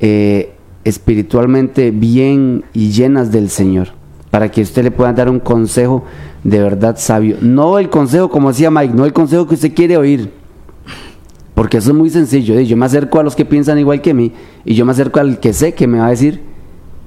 [0.00, 0.52] eh,
[0.84, 3.88] espiritualmente bien y llenas del Señor,
[4.30, 6.04] para que usted le pueda dar un consejo
[6.44, 7.36] de verdad sabio.
[7.40, 10.30] No el consejo, como decía Mike, no el consejo que usted quiere oír,
[11.54, 12.58] porque eso es muy sencillo.
[12.58, 12.66] ¿eh?
[12.66, 14.32] Yo me acerco a los que piensan igual que mí
[14.64, 16.40] y yo me acerco al que sé que me va a decir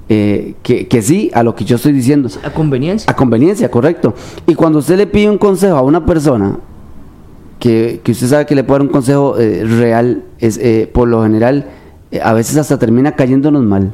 [0.08, 2.28] eh, que, que sí a lo que yo estoy diciendo.
[2.44, 3.10] a conveniencia.
[3.10, 4.14] A conveniencia, correcto.
[4.46, 6.58] Y cuando usted le pide un consejo a una persona
[7.58, 11.08] que, que usted sabe que le puede dar un consejo eh, real, es, eh, por
[11.08, 11.66] lo general,
[12.22, 13.92] a veces hasta termina cayéndonos mal.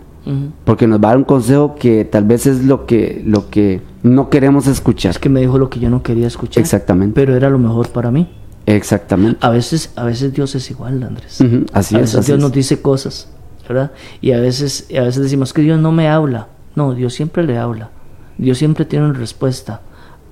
[0.65, 3.81] Porque nos va a dar un consejo que tal vez es lo que, lo que
[4.05, 5.11] no queremos escuchar.
[5.11, 6.61] Es que me dijo lo que yo no quería escuchar.
[6.61, 7.15] Exactamente.
[7.21, 8.31] Pero era lo mejor para mí.
[8.67, 9.39] Exactamente.
[9.45, 11.41] A veces, a veces Dios es igual, Andrés.
[11.73, 12.43] Así a es, veces así Dios es.
[12.43, 13.29] nos dice cosas,
[13.69, 13.91] ¿verdad?
[14.21, 16.47] Y a veces, a veces decimos que Dios no me habla.
[16.77, 17.91] No, Dios siempre le habla.
[18.39, 19.81] Dios siempre tiene una respuesta.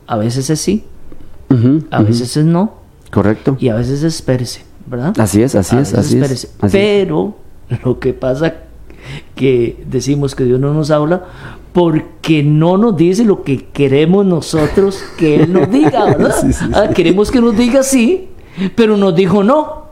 [0.06, 0.84] A veces es sí,
[1.90, 2.74] a veces es no,
[3.10, 3.56] Correcto.
[3.58, 5.14] y a veces es espérese, ¿verdad?
[5.18, 6.50] Así es, así A es, así es, es.
[7.84, 8.54] Lo que pasa
[9.34, 11.24] que decimos que Dios no nos habla
[11.72, 16.34] porque no nos dice lo que queremos nosotros que Él nos diga, ¿verdad?
[16.40, 16.70] Sí, sí, sí.
[16.74, 18.28] Ah, queremos que nos diga sí,
[18.74, 19.84] pero nos dijo no.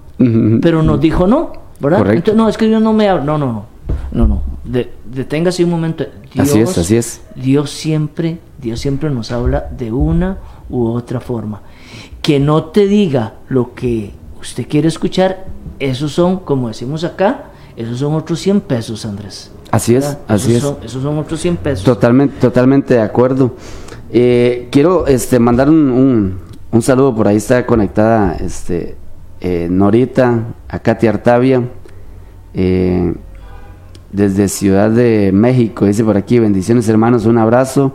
[0.60, 1.98] Pero nos dijo no, ¿verdad?
[1.98, 2.32] Correcto.
[2.32, 3.22] Entonces, no, es que Dios no me habla.
[3.24, 3.66] No, no, no.
[4.10, 4.42] No, no.
[4.64, 6.04] De- deténgase un momento.
[6.34, 7.20] Dios, Así es, así es.
[7.36, 10.38] Dios siempre, Dios siempre nos habla de una
[10.68, 11.62] u otra forma.
[12.20, 14.10] Que no te diga lo que
[14.40, 15.46] usted quiere escuchar,
[15.78, 17.44] esos son, como decimos acá,
[17.82, 19.50] esos son otros 100 pesos, Andrés.
[19.70, 20.18] Así es, ¿verdad?
[20.28, 20.62] así esos es.
[20.62, 21.84] Son, esos son otros 100 pesos.
[21.84, 23.54] Totalmente, totalmente de acuerdo.
[24.10, 26.38] Eh, quiero este, mandar un, un-
[26.70, 28.96] un saludo, por ahí está conectada este,
[29.40, 31.62] eh, Norita, a Katy Artavia,
[32.54, 33.14] eh,
[34.12, 37.94] desde Ciudad de México, dice por aquí, bendiciones hermanos, un abrazo.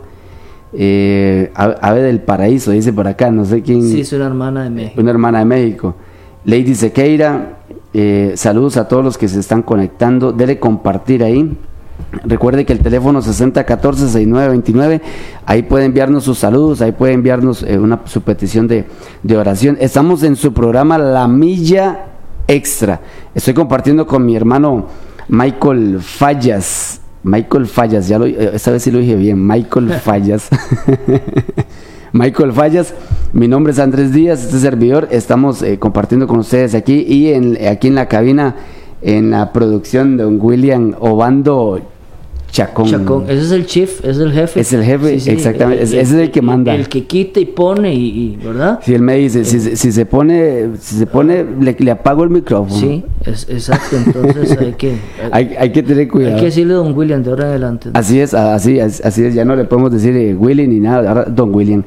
[0.72, 3.82] Eh, A- Ave del Paraíso, dice por acá, no sé quién.
[3.82, 5.00] Sí, soy una hermana de México.
[5.00, 5.94] Una hermana de México.
[6.44, 7.53] Lady Sequeira,
[7.94, 10.32] eh, saludos a todos los que se están conectando.
[10.32, 11.56] Dele compartir ahí.
[12.24, 15.00] Recuerde que el teléfono 6014-6929,
[15.46, 18.84] ahí puede enviarnos sus saludos, ahí puede enviarnos eh, una, su petición de,
[19.22, 19.76] de oración.
[19.80, 22.06] Estamos en su programa La Milla
[22.48, 23.00] Extra.
[23.34, 24.86] Estoy compartiendo con mi hermano
[25.28, 27.00] Michael Fallas.
[27.22, 30.48] Michael Fallas, ya lo, eh, esta vez sí lo dije bien, Michael Fallas.
[32.14, 32.94] Michael Fallas,
[33.32, 37.58] mi nombre es Andrés Díaz, este servidor, estamos eh, compartiendo con ustedes aquí y en,
[37.66, 38.54] aquí en la cabina,
[39.02, 41.80] en la producción don William Obando
[42.54, 42.86] Chacón.
[42.88, 44.60] Chacón, ese es el chief, ese es el jefe.
[44.60, 46.72] Es el jefe, exactamente, ese es el que manda.
[46.72, 48.78] El que quita y pone, y, y- ¿verdad?
[48.80, 52.22] Si él me dice, si, se- si se pone, si se pone, le, le apago
[52.22, 52.78] el micrófono.
[52.78, 54.98] Sí, es, exacto, entonces hay que, hay,
[55.32, 56.34] Hay, hay que tener cuidado.
[56.36, 57.90] hay que decirle don William de ahora en adelante.
[57.92, 61.24] Así es, así, así es, ya no le podemos decir eh, Willy ni nada, ahora
[61.24, 61.82] Don William.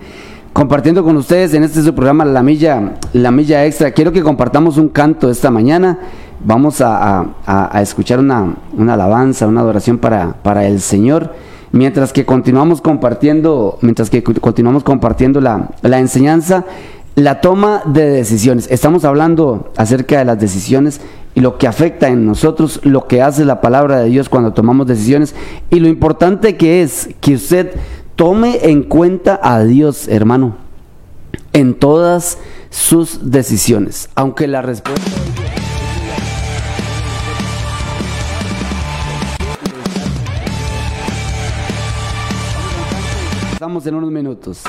[0.57, 4.77] Compartiendo con ustedes en este su programa La Milla, La Milla Extra, quiero que compartamos
[4.77, 5.99] un canto esta mañana.
[6.43, 11.35] Vamos a, a- escuchar una, una alabanza, una adoración para, para el Señor.
[11.71, 16.65] Mientras que continuamos compartiendo, mientras que continuamos compartiendo la, la enseñanza,
[17.13, 18.67] la toma de decisiones.
[18.71, 21.01] Estamos hablando acerca de las decisiones
[21.35, 24.87] y lo que afecta en nosotros, lo que hace la palabra de Dios cuando tomamos
[24.87, 25.35] decisiones
[25.69, 27.73] y lo importante que es que usted
[28.17, 30.57] tome en cuenta a Dios, hermano,
[31.53, 32.39] en todas
[32.71, 35.11] sus decisiones, aunque la respuesta
[43.53, 44.63] Estamos en unos minutos.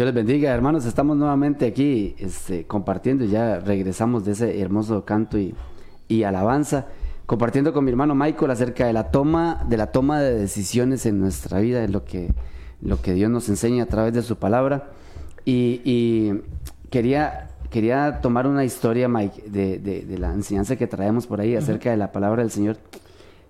[0.00, 0.86] Dios les bendiga, hermanos.
[0.86, 3.26] Estamos nuevamente aquí este, compartiendo.
[3.26, 5.54] Ya regresamos de ese hermoso canto y,
[6.08, 6.86] y alabanza.
[7.26, 11.20] Compartiendo con mi hermano Michael acerca de la toma, de la toma de decisiones en
[11.20, 12.32] nuestra vida, de lo que,
[12.80, 14.88] lo que Dios nos enseña a través de su palabra.
[15.44, 16.40] Y, y
[16.88, 21.56] quería, quería tomar una historia, Mike, de, de- de la enseñanza que traemos por ahí
[21.56, 22.78] acerca de la palabra del Señor,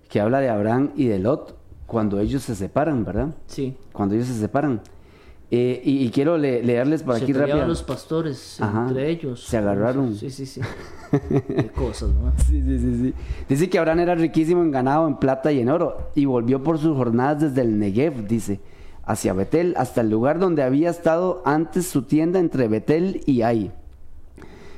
[0.09, 3.29] que habla de Abraham y de Lot cuando ellos se separan, ¿verdad?
[3.47, 3.77] Sí.
[3.93, 4.81] Cuando ellos se separan.
[5.53, 7.67] Eh, y, y quiero le- leerles por se aquí rápido.
[7.67, 8.85] los pastores Ajá.
[8.87, 9.43] entre ellos.
[9.43, 10.15] Se agarraron.
[10.15, 10.61] Sí, sí, sí.
[11.11, 12.31] Qué cosas, ¿no?
[12.47, 13.13] Sí, sí, sí, sí.
[13.49, 16.77] Dice que Abraham era riquísimo en ganado, en plata y en oro, y volvió por
[16.79, 18.61] sus jornadas desde el Negev, dice,
[19.03, 23.73] hacia Betel, hasta el lugar donde había estado antes su tienda entre Betel y Ai,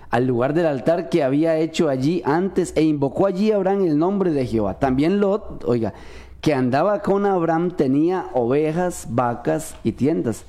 [0.10, 4.32] al lugar del altar que había hecho allí antes, e invocó allí Abraham el nombre
[4.32, 4.80] de Jehová.
[4.80, 5.94] También Lot, oiga,
[6.42, 10.46] que andaba con Abraham tenía ovejas, vacas y tiendas.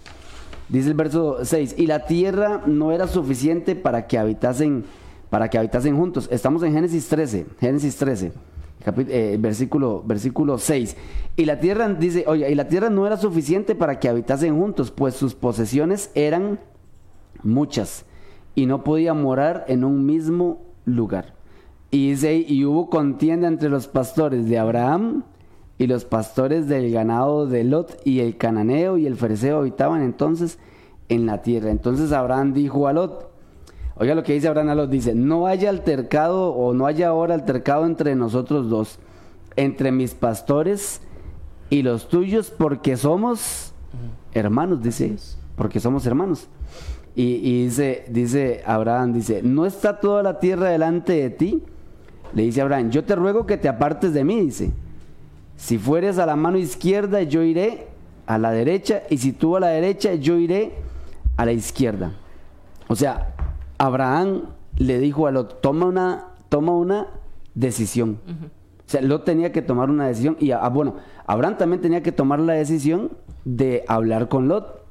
[0.68, 4.84] Dice el verso 6, y la tierra no era suficiente para que habitasen
[5.30, 6.28] para que habitasen juntos.
[6.30, 8.32] Estamos en Génesis 13, Génesis 13,
[8.84, 10.96] capi- eh, versículo versículo 6.
[11.36, 14.92] Y la tierra dice, oye, y la tierra no era suficiente para que habitasen juntos,
[14.92, 16.60] pues sus posesiones eran
[17.42, 18.04] muchas
[18.54, 21.34] y no podía morar en un mismo lugar.
[21.90, 25.24] Y dice, y hubo contienda entre los pastores de Abraham
[25.84, 30.58] y los pastores del ganado de Lot y el cananeo y el fereceo habitaban entonces
[31.10, 31.70] en la tierra.
[31.70, 33.30] Entonces Abraham dijo a Lot,
[33.96, 37.34] oiga lo que dice Abraham a Lot, dice, no haya altercado o no haya ahora
[37.34, 38.98] altercado entre nosotros dos,
[39.56, 41.02] entre mis pastores
[41.68, 43.74] y los tuyos, porque somos
[44.32, 45.16] hermanos, dice,
[45.54, 46.48] porque somos hermanos.
[47.14, 51.62] Y, y dice, dice Abraham, dice, ¿no está toda la tierra delante de ti?
[52.32, 54.72] Le dice Abraham, yo te ruego que te apartes de mí, dice.
[55.56, 57.88] Si fueres a la mano izquierda, yo iré
[58.26, 60.72] a la derecha, y si tú a la derecha, yo iré
[61.36, 62.12] a la izquierda.
[62.88, 63.34] O sea,
[63.78, 64.44] Abraham
[64.76, 67.06] le dijo a Lot, toma una, toma una
[67.54, 68.18] decisión.
[68.26, 72.12] O sea, Lot tenía que tomar una decisión, y ah, bueno, Abraham también tenía que
[72.12, 73.12] tomar la decisión
[73.44, 74.84] de hablar con Lot.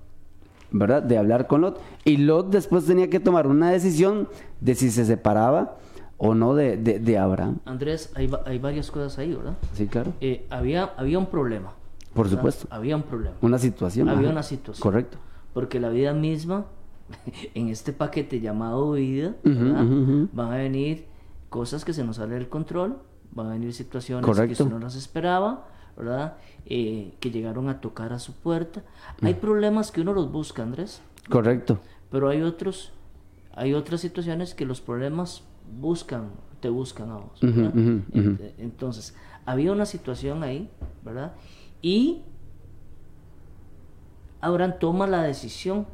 [0.74, 1.04] ¿verdad?
[1.04, 1.80] De hablar con Lot.
[2.04, 4.28] Y Lot después tenía que tomar una decisión
[4.60, 5.78] de si se separaba
[6.18, 7.58] o no de, de- de Abraham.
[7.66, 9.56] Andrés, hay, hay varias cosas ahí, ¿verdad?
[9.74, 10.14] Sí, claro.
[10.22, 11.74] Eh, había, había un problema.
[12.14, 12.38] Por ¿verdad?
[12.40, 12.68] supuesto.
[12.70, 13.36] Había un problema.
[13.42, 14.08] Una situación.
[14.10, 14.32] Había ajá.
[14.34, 14.82] una situación.
[14.82, 15.18] Correcto.
[15.54, 16.66] Porque la vida misma,
[17.56, 20.30] en este paquete llamado vida, ujú.
[20.32, 21.06] van a venir
[21.50, 22.98] cosas que se nos salen del control,
[23.32, 24.48] van a venir situaciones Correcto.
[24.58, 26.38] que usted no las esperaba, ¿verdad?
[26.66, 28.84] Eh, que llegaron a tocar a su puerta.
[29.22, 29.26] Mm.
[29.26, 31.80] Hay problemas que uno los busca, Andrés, Correcto.
[32.12, 32.92] pero hay otros,
[33.56, 35.44] hay otras situaciones que los problemas
[35.80, 37.40] buscan, te buscan a vos.
[38.58, 40.70] Entonces, había una situación ahí,
[41.04, 41.34] ¿verdad?
[41.82, 42.22] Y
[44.42, 45.86] Abraham toma la decisión,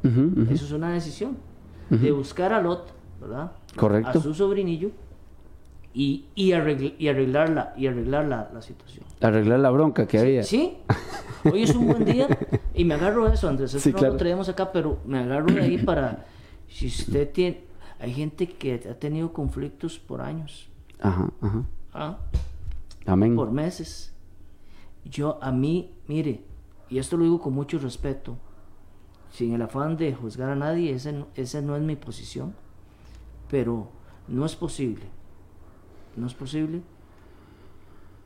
[0.50, 1.36] eso es una decisión,
[1.88, 3.52] de buscar a Lot, ¿verdad?
[3.76, 4.18] Correcto.
[4.18, 4.90] A su sobrinillo
[5.92, 9.04] y, y, arregl- y arreglarla, y arreglar la, la situación.
[9.20, 10.42] Arreglar la bronca que había.
[10.44, 10.76] Sí,
[11.44, 12.28] hoy es un buen día
[12.74, 13.74] y me agarro eso, Andrés.
[13.74, 14.12] Eso Sí, no claro.
[14.14, 16.26] lo traemos acá, pero me agarro de ahí para.
[16.68, 17.69] Si usted tiene.
[18.00, 20.68] Hay gente que ha tenido conflictos por años,
[21.00, 21.64] Ajá, ajá.
[21.92, 22.18] ¿ah?
[23.06, 23.36] Amén.
[23.36, 24.12] por meses.
[25.04, 26.44] Yo, a mí, mire,
[26.88, 28.36] y esto lo digo con mucho respeto,
[29.30, 32.54] sin el afán de juzgar a nadie, ese no, esa no es mi posición,
[33.50, 33.88] pero
[34.28, 35.04] no es posible,
[36.16, 36.82] no es posible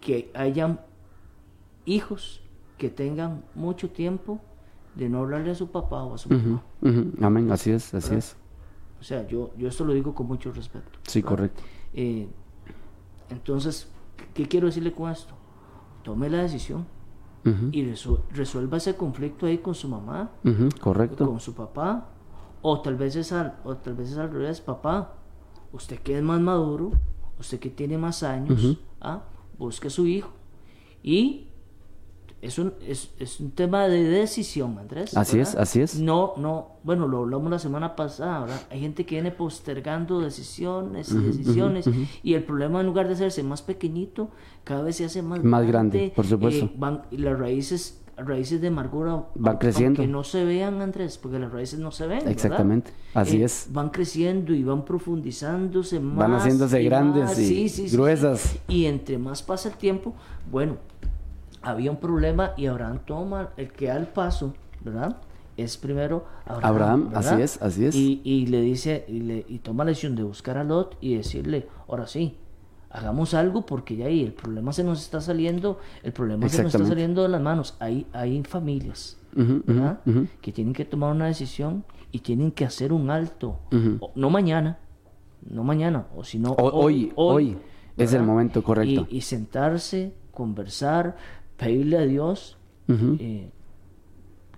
[0.01, 0.81] que hayan
[1.85, 2.43] hijos
[2.79, 4.41] que tengan mucho tiempo
[4.95, 6.63] de no hablarle a su papá o a su mamá.
[7.21, 7.51] Amén.
[7.51, 8.37] Así es, así es.
[9.05, 10.99] O sea, yo, yo esto lo digo con mucho respeto.
[11.07, 11.29] Sí, ¿verdad?
[11.37, 11.63] correcto.
[11.93, 12.27] Eh,
[13.29, 13.87] entonces,
[14.33, 15.35] ¿qué quiero decirle con esto?
[16.03, 16.87] Tome la decisión
[17.73, 20.31] y resu- resuelva ese conflicto ahí con su mamá,
[20.81, 21.27] Correcto.
[21.29, 22.09] con su papá,
[22.63, 25.17] o tal vez es al, o tal vez es al revés, papá.
[25.71, 26.93] Usted que es más maduro,
[27.39, 29.25] usted que tiene más años, ¿ah?
[29.59, 30.31] busque a su hijo.
[31.03, 31.49] Y
[32.45, 35.17] es un, es, es un tema de decisión, Andrés.
[35.17, 35.99] Así es, así es.
[35.99, 38.61] No, no, bueno, lo hablamos la semana pasada, ¿verdad?
[38.71, 41.89] Hay gente que viene postergando decisiones y decisiones,
[42.23, 44.29] y el problema en lugar de hacerse más pequeñito,
[44.65, 46.67] cada vez se hace más, Más grande, por supuesto.
[46.67, 50.01] eh, van, y las raíces, raíces de amargura Van creciendo.
[50.03, 52.19] Que no se vean, Andrés, porque las raíces no se ven.
[52.19, 52.33] ¿verdad?
[52.33, 53.69] Exactamente, así Eh, es.
[53.73, 56.17] Van creciendo y van profundizándose más.
[56.17, 58.41] Van haciéndose y grandes más, y sí, gruesas.
[58.41, 58.59] sí.
[58.69, 60.15] Y entre más pasa el tiempo,
[60.51, 60.77] bueno,
[61.65, 65.17] había un problema y Abraham toma el que da el paso, ¿verdad?
[65.57, 66.65] Es primero Abraham.
[66.65, 67.95] Abraham, así es, así es.
[67.95, 71.15] Y, y le dice, y, le, y toma la decisión de buscar a Lot y
[71.15, 72.37] decirle, ahora sí,
[72.91, 76.75] hagamos algo porque ya ahí el problema se nos está saliendo, el problema se nos
[76.75, 77.77] está saliendo de las manos.
[77.79, 80.01] Hay, hay familias, ¿verdad?
[80.41, 83.59] que tienen que tomar una decisión y tienen que hacer un alto.
[84.01, 84.79] O- no mañana,
[85.49, 87.57] no mañana, o si no hoy, hoy
[87.97, 89.07] es el momento correcto.
[89.09, 91.17] Y, y sentarse, conversar,
[91.57, 92.57] pedirle a Dios
[92.89, 93.17] Ujú.
[93.21, 93.51] eh,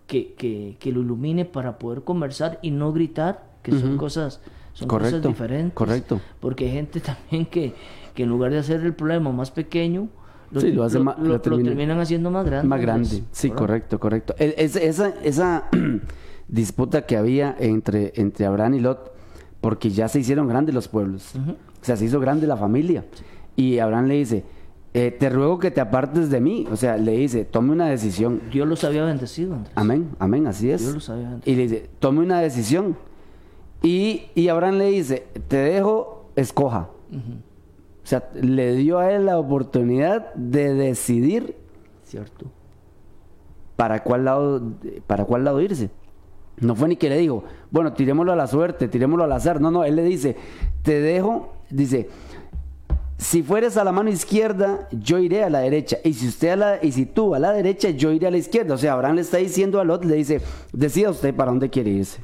[0.06, 3.96] que, que, que lo ilumine para poder conversar y no gritar, que son Ujú.
[3.98, 4.40] cosas
[4.72, 5.72] son cosas Correcto, diferentes.
[5.74, 6.20] correcto.
[6.38, 7.74] Porque hay gente también que,
[8.14, 10.08] que en lugar de hacer el problema más pequeño,
[10.50, 12.68] lo, Sí, lo hace lo- lo lo termina- terminan haciendo más grande.
[12.68, 13.58] Más grande, pues, sí, ¿verdad?
[13.58, 14.34] correcto, correcto.
[14.38, 15.64] E- es- esa esa
[16.48, 19.12] disputa que había entre, entre Abraham y Lot,
[19.60, 21.32] porque ya se hicieron grandes los pueblos.
[21.34, 23.04] O sea, se hizo grande la familia.
[23.56, 24.44] Y Abraham le dice,
[24.98, 26.66] eh, te ruego que te apartes de mí.
[26.72, 28.40] O sea, le dice, tome una decisión.
[28.50, 29.72] Dios los había bendecido, Andrés.
[29.76, 30.80] Amén, amén, así es.
[30.80, 31.52] Dios los había bendecido.
[31.52, 32.96] Y le dice, tome una decisión.
[33.82, 36.88] Y, y Abraham le dice, te dejo, escoja.
[37.12, 41.56] O sea, le dio a él la oportunidad de decidir
[42.04, 42.46] Cierto.
[43.76, 44.62] para cuál lado,
[45.06, 45.90] para cuál lado irse.
[46.58, 49.60] No fue ni que le dijo, bueno, tirémoslo a la suerte, tirémoslo al azar.
[49.60, 50.36] No, no, él le dice,
[50.82, 52.08] te dejo, dice,
[53.18, 55.98] si fueres a la mano izquierda, yo iré a la derecha.
[56.04, 58.36] Y si usted a la, y si tú a la derecha, yo iré a la
[58.36, 58.74] izquierda.
[58.74, 60.40] O sea, Abraham le está diciendo a Lot, le dice,
[60.72, 62.20] decida usted para dónde quiere irse.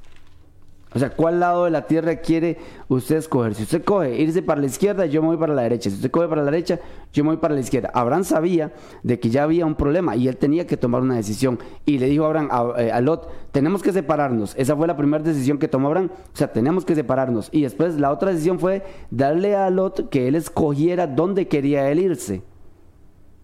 [0.95, 3.55] O sea, ¿cuál lado de la tierra quiere usted escoger?
[3.55, 5.91] Si usted coge irse para la izquierda, yo me voy para la derecha.
[5.91, 6.79] Si usted coge para la derecha,
[7.13, 7.91] yo me voy para la izquierda.
[7.95, 8.73] Abraham sabía
[9.03, 11.59] de que ya había un problema y él tenía que tomar una decisión.
[11.87, 14.55] Y le dijo a Abraham, a, eh, a Lot, tenemos que separarnos.
[14.57, 16.11] Esa fue la primera decisión que tomó Abraham.
[16.13, 17.49] O sea, tenemos que separarnos.
[17.53, 22.01] Y después la otra decisión fue darle a Lot que él escogiera dónde quería él
[22.01, 22.43] irse.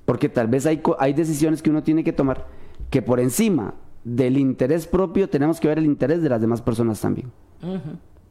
[0.05, 2.47] Porque tal vez hay, hay decisiones que uno tiene que tomar
[2.91, 3.75] que por encima
[4.05, 7.31] del interés propio tenemos que ver el interés de las demás personas también.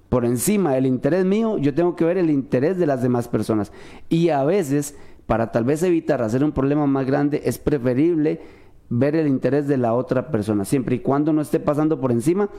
[0.10, 3.72] Por encima del interés mío, yo tengo que ver el interés de las demás personas.
[4.10, 4.96] Y a veces,
[5.26, 8.42] para tal vez evitar hacer un problema más grande, es preferible
[8.90, 12.50] ver el interés de la otra persona, siempre y cuando no esté pasando por encima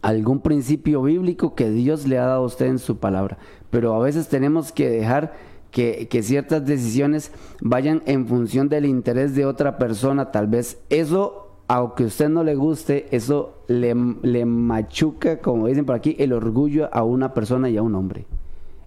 [0.00, 3.38] algún principio bíblico que Dios le ha dado a usted en su palabra.
[3.70, 5.32] Pero a veces tenemos que dejar
[5.70, 10.30] que, que ciertas decisiones vayan en función del interés de otra persona.
[10.30, 15.86] Tal vez eso, aunque a usted no le guste, eso le, le machuca, como dicen
[15.86, 18.26] por aquí, el orgullo a una persona y a un hombre.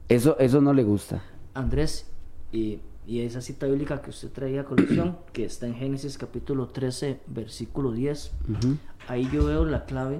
[0.07, 1.23] Eso, eso no le gusta.
[1.53, 2.11] Andrés,
[2.51, 6.67] y, y esa cita bíblica que usted traía a colección, que está en Génesis capítulo
[6.67, 8.31] 13, versículo 10,
[9.07, 10.19] ahí yo veo la clave.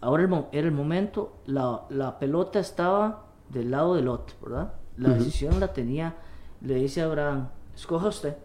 [0.00, 4.74] Ahora era el momento, la, la pelota estaba del lado de Lot, ¿verdad?
[4.96, 6.16] La decisión la tenía,
[6.60, 8.36] le dice a Abraham, escoja usted,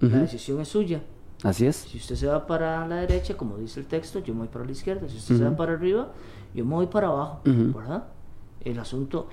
[0.00, 1.02] la decisión es suya.
[1.42, 1.76] Así es.
[1.76, 4.64] Si usted se va para la derecha, como dice el texto, yo me voy para
[4.64, 5.08] la izquierda.
[5.08, 6.12] Si usted se va para arriba,
[6.54, 7.40] yo me voy para abajo.
[7.44, 8.08] ¿verdad?
[8.60, 9.28] El asunto.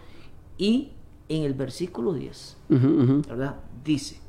[0.58, 0.92] Y
[1.28, 3.22] en el versículo 10, Ujú, ujú.
[3.28, 3.56] ¿verdad?
[3.84, 4.20] Dice,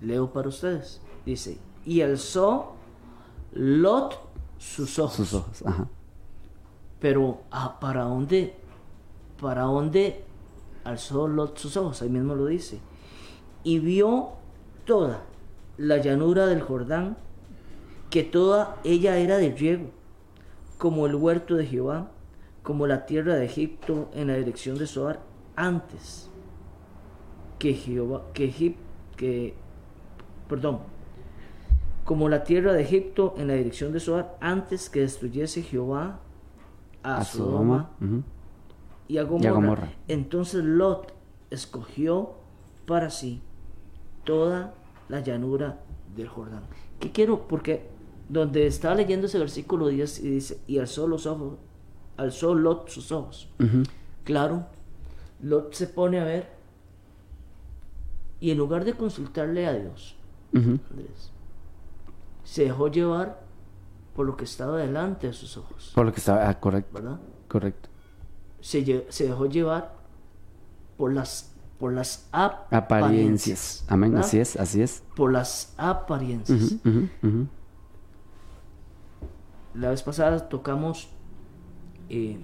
[0.00, 2.74] leo para ustedes, dice, y alzó
[3.52, 4.18] Lot
[4.58, 5.16] sus ojos.
[5.16, 5.62] Sus ojos.
[5.66, 5.88] Ajá.
[7.00, 8.54] Pero, ah, ¿para dónde?
[9.40, 10.24] ¿Para dónde
[10.84, 12.00] alzó Lot sus ojos?
[12.02, 12.78] Ahí mismo lo dice.
[13.64, 14.30] Y vio
[14.84, 15.22] toda
[15.78, 17.16] la llanura del Jordán,
[18.10, 19.90] que toda ella era de riego,
[20.76, 22.10] como el huerto de Jehová,
[22.62, 25.20] como la tierra de Egipto en la dirección de Soar,
[25.56, 26.30] antes
[27.58, 28.76] que Jehová, que Egip-
[29.16, 29.54] que,
[30.48, 30.80] perdón,
[32.04, 36.20] como la tierra de Egipto en la dirección de Soar, antes que destruyese Jehová
[37.02, 38.14] a, A Sodoma Sodoma.
[38.16, 38.22] ujú.
[39.08, 39.50] y a Gomorra.
[39.52, 39.92] Gomorra.
[40.08, 41.12] Entonces Lot
[41.50, 42.34] escogió
[42.86, 43.42] para sí
[44.24, 44.74] toda
[45.08, 45.80] la llanura
[46.16, 46.62] del Jordán.
[47.00, 47.46] ¿Qué quiero?
[47.48, 47.88] Porque
[48.28, 51.54] donde estaba leyendo ese versículo 10 y dice, y alzó los ojos,
[52.16, 53.48] alzó Lot sus ojos.
[53.58, 53.84] Ujú.
[54.24, 54.66] Claro,
[55.42, 56.50] Lot se pone a ver
[58.40, 60.14] y en lugar de consultarle a Dios.
[60.54, 61.30] Andrés,
[62.44, 63.42] se dejó llevar
[64.14, 66.48] por lo que estaba delante de sus ojos, Por lo que estaba.
[66.48, 66.92] Ah, correcto.
[66.94, 67.20] ¿verdad?
[67.46, 67.88] Correcto.
[68.60, 68.82] se
[69.24, 69.94] dejó llevar
[70.96, 71.47] por las
[71.78, 72.70] por las apariencias.
[72.72, 73.84] Apariencias.
[73.88, 74.10] Amén.
[74.12, 74.26] ¿verdad?
[74.26, 75.02] Así es, así es.
[75.16, 76.76] Por las apariencias.
[79.74, 81.08] La vez pasada tocamos
[82.08, 82.38] eh,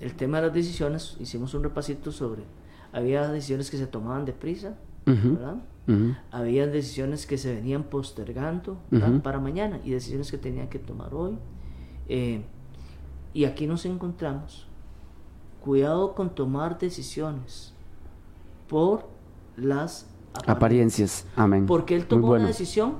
[0.00, 2.44] el tema de las decisiones, hicimos un repasito sobre,
[2.92, 4.76] había decisiones que se tomaban deprisa.
[5.04, 5.56] ¿verdad?
[6.30, 8.78] Había decisiones que se venían postergando
[9.24, 11.36] para mañana y decisiones que tenían que tomar hoy.
[12.08, 12.42] Eh,
[13.34, 14.68] y aquí nos encontramos.
[15.60, 17.69] Cuidado con tomar decisiones
[18.70, 19.08] por
[19.56, 20.56] las apariencias.
[20.56, 21.26] Apariencias.
[21.36, 21.66] Amén.
[21.66, 22.44] Porque él tomó bueno.
[22.44, 22.94] una decisión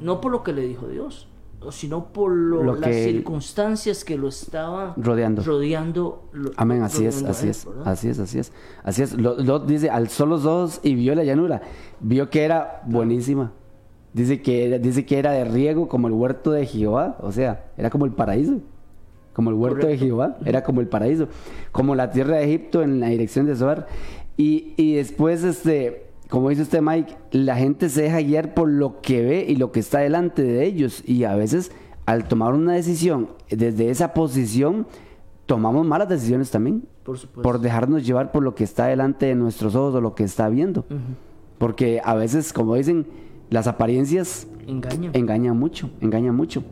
[0.00, 1.28] no por lo que le dijo Dios,
[1.70, 5.42] sino por lo- Lo las circunstancias que lo estaban Rodeando.
[5.42, 7.88] rodeando lo- Amén, así es, rodeando a así él, es, ¿verdad?
[7.88, 8.52] así es, así es,
[8.84, 9.12] así es.
[9.14, 11.62] Lot, Lot dice, alzó los ojos y vio la llanura,
[12.00, 13.52] vio que era buenísima,
[14.12, 17.90] Dice que, dice que era de riego como el huerto de Jehová, o sea, era
[17.90, 18.60] como el paraíso.
[19.36, 19.98] Como el huerto de.
[19.98, 21.28] Jehová, era como el paraíso.
[21.70, 23.86] Como la tierra de Egipto en la dirección de Zoar.
[24.38, 29.02] Y, y después, este, como dice usted, Mike, la gente se deja guiar por lo
[29.02, 31.02] que ve y lo que está delante de ellos.
[31.06, 31.70] Y a veces,
[32.06, 34.86] al tomar una decisión desde esa posición,
[35.44, 36.84] tomamos malas decisiones también.
[37.04, 37.42] Por supuesto.
[37.42, 40.48] Por dejarnos llevar por lo que está delante de nuestros ojos o lo que está
[40.48, 40.86] viendo.
[41.58, 43.06] Porque a veces, como dicen,
[43.50, 46.64] las apariencias engañan mucho, engañan mucho.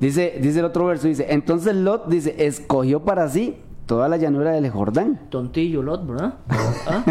[0.00, 3.56] Dice, dice el otro verso, dice, entonces Lot dice, escogió para sí
[3.86, 5.20] toda la llanura del Jordán.
[5.28, 6.34] Tontillo, Lot, ¿verdad?
[6.86, 7.04] ¿Ah?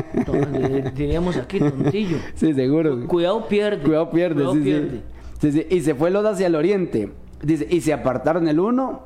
[0.95, 2.17] Diríamos aquí, tontillo.
[2.35, 3.07] Sí, seguro.
[3.07, 3.83] Cuidado pierde.
[3.83, 4.65] Cuidado pierde, Cuidado sí, sí.
[4.65, 5.01] pierde.
[5.39, 5.67] Sí, sí.
[5.69, 7.11] Y se fue Lot hacia el oriente.
[7.41, 9.03] Dice, y se apartaron el uno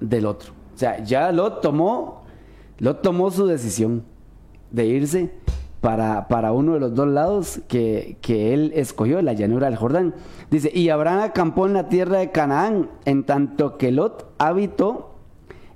[0.00, 0.52] del otro.
[0.74, 2.24] O sea, ya Lot tomó,
[2.78, 4.04] Lot tomó su decisión
[4.70, 5.30] de irse
[5.82, 10.14] para, para uno de los dos lados que, que él escogió, la llanura del Jordán.
[10.48, 15.16] Dice, y Abraham acampó en la tierra de Canaán, en tanto que Lot habitó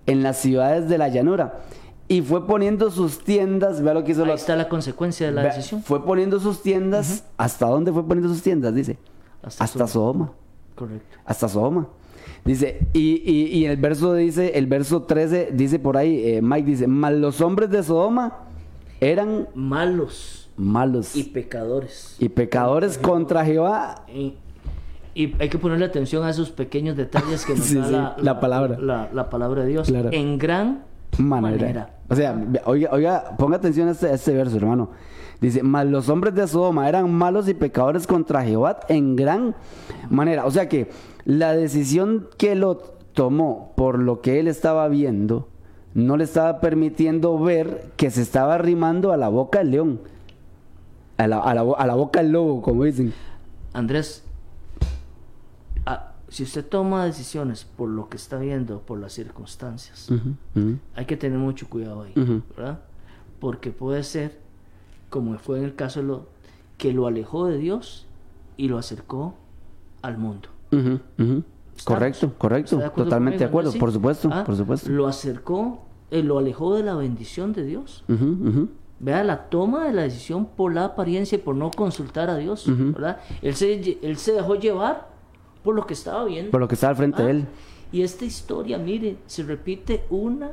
[0.06, 1.58] en las ciudades de la llanura.
[2.06, 4.38] Y fue poniendo sus tiendas, vea lo que hizo Ahí Lot.
[4.38, 5.82] está la consecuencia de la Vea, decisión.
[5.82, 7.24] Fue poniendo sus tiendas.
[7.36, 8.72] ¿Hasta dónde fue poniendo sus tiendas?
[8.72, 8.96] Dice.
[9.42, 10.30] Hasta Hasta, Sodoma.
[10.76, 11.16] Correcto.
[11.24, 11.88] Hasta Sodoma.
[12.44, 16.70] Dice, y, y, y el verso dice, el verso 13 dice por ahí, eh, Mike
[16.70, 18.45] dice, mas los hombres de Sodoma
[19.00, 22.16] eran Malos malos y y, pecadores.
[22.34, 24.06] pecadores contra Jehová.
[24.08, 24.34] Y,
[25.14, 28.16] y hay que ponerle atención a esos pequeños detalles que nos Sí, da sí, la,
[28.18, 28.78] la palabra.
[28.78, 29.88] La, la palabra de Dios.
[29.88, 30.08] Claro.
[30.12, 30.84] En gran
[31.18, 31.58] Manera.
[31.66, 31.94] manera.
[32.08, 34.90] O sea, oiga, oiga, ponga atención a este, a este verso, hermano.
[35.40, 39.54] Dice, mas los hombres de Sodoma eran malos y pecadores contra Jehová en gran
[40.08, 40.46] manera.
[40.46, 40.88] O sea que
[41.24, 45.48] la decisión que Lot tomó por lo que él estaba viendo,
[45.96, 50.00] no le estaba permitiendo ver que se estaba arrimando a la boca del león.
[51.16, 53.14] A la, a la a la boca del lobo, como dicen.
[53.72, 54.22] Andrés,
[56.28, 60.10] si usted toma decisiones por lo que está viendo, por las circunstancias,
[60.94, 62.12] hay que tener mucho cuidado ahí.
[62.56, 62.80] ¿verdad?
[63.40, 64.38] Porque puede ser,
[65.08, 66.28] como fue en el caso de Lot,
[66.76, 68.06] que lo alejó de Dios
[68.58, 69.34] y lo acercó
[70.02, 70.50] al mundo.
[71.84, 72.76] Correcto, correcto.
[72.76, 74.90] ¿Está de acuerdo Totalmente de acuerdo, por supuesto, Ah, por supuesto.
[74.90, 78.04] Lo acercó, eh, lo alejó de la bendición de Dios.
[78.98, 82.66] Vea la toma de la decisión por la apariencia y por no consultar a Dios,
[82.66, 82.92] Ujú.
[82.92, 83.20] ¿verdad?
[83.42, 85.10] Él se, él se dejó llevar
[85.62, 86.50] por lo que estaba viendo.
[86.50, 87.44] Por lo que estaba al frente de Ah, él.
[87.92, 90.52] Y esta historia, mire, se repite una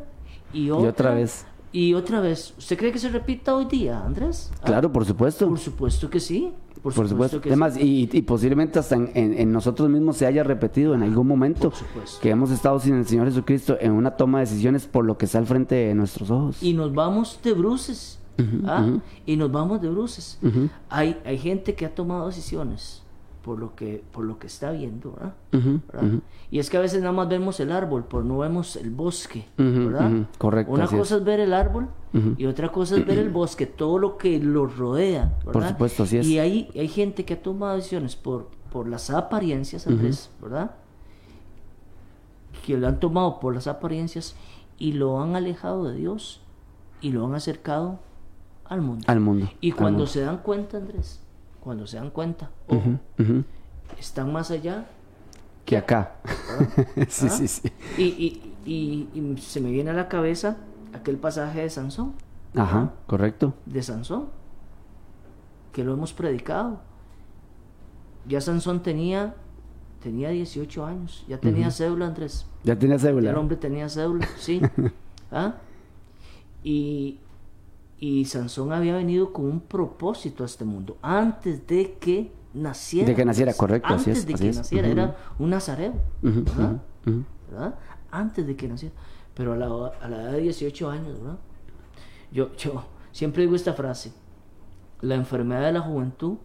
[0.52, 0.90] y otra.
[0.90, 1.46] otra vez.
[1.72, 2.54] Y otra vez.
[2.58, 4.52] ¿Usted cree que se repita hoy día, Andrés?
[4.62, 5.48] Ah, Claro, por supuesto.
[5.48, 6.52] Por supuesto que sí.
[6.84, 7.40] Por, Por supuesto.
[7.40, 8.10] que Además, sí.
[8.14, 11.72] y, y posiblemente hasta en, en- en nosotros mismos se haya repetido en algún momento
[11.72, 12.20] supuesto.
[12.22, 15.24] que hemos estado sin el Señor Jesucristo en una toma de decisiones por lo que
[15.26, 16.62] está al frente de nuestros ojos.
[16.62, 18.20] Y nos vamos de bruces.
[18.66, 18.84] ¿ah?
[18.86, 19.02] ujú.
[19.26, 20.40] Y nos vamos de bruces.
[20.44, 20.68] Ujú.
[20.90, 23.03] hay, hay gente que ha tomado decisiones
[23.44, 26.22] por lo que, por lo que está viendo, ¿verdad?
[26.50, 29.46] Y es que a veces nada más vemos el árbol, pero no vemos el bosque,
[29.58, 30.28] ¿verdad?
[30.38, 31.22] correcto, Una cosa es.
[31.22, 31.26] es.
[31.26, 31.90] ver el árbol
[32.38, 35.52] y otra cosa es ver el bosque, todo lo que lo rodea, ¿verdad?
[35.52, 36.28] Por supuesto, así es.
[36.28, 40.72] Y hay, hay gente que ha tomado decisiones por, por las apariencias, Andrés, ¿verdad?
[42.66, 44.36] Que lo han tomado por las apariencias
[44.78, 46.40] y lo han alejado de Dios
[47.02, 48.00] y lo han acercado
[48.64, 49.04] al mundo.
[49.08, 49.50] Al mundo.
[49.60, 50.08] Y cuando mundo.
[50.08, 51.20] se dan cuenta, Andrés,
[51.64, 53.44] cuando se dan cuenta, ujú.
[53.98, 54.86] están más allá.
[55.66, 56.16] Que acá.
[57.08, 57.30] sí, ¿ah?
[57.30, 57.72] sí, sí.
[57.98, 60.58] Y, y- y- y se me viene a la cabeza
[60.94, 62.16] aquel pasaje de Sansón,
[62.54, 63.54] Ajá, correcto.
[63.66, 64.26] de Sansón,
[65.72, 66.82] que lo hemos predicado.
[68.28, 69.36] Ya Sansón tenía,
[70.02, 72.46] tenía 18 años, ya tenía cédula, Andrés.
[72.64, 73.30] Ya tiene Ya cédula.
[73.30, 74.62] el hombre tenía cédula, sí.
[75.32, 75.56] ¿Ah?
[76.62, 77.20] Y,
[78.04, 83.08] y Sansón había venido con un propósito a este mundo antes de que naciera.
[83.08, 84.58] De que naciera, correcto, así Antes es, de así que es.
[84.58, 85.94] naciera, era un nazareo.
[86.22, 86.82] ¿verdad?
[87.50, 87.76] ¿verdad?
[88.12, 88.94] Antes de que naciera.
[89.34, 89.68] Pero a la,
[90.02, 91.38] a la edad de 18 años, ¿verdad?
[92.34, 92.84] Yo, yo
[93.14, 94.12] siempre digo esta frase.
[95.00, 96.40] La enfermedad de la juventud,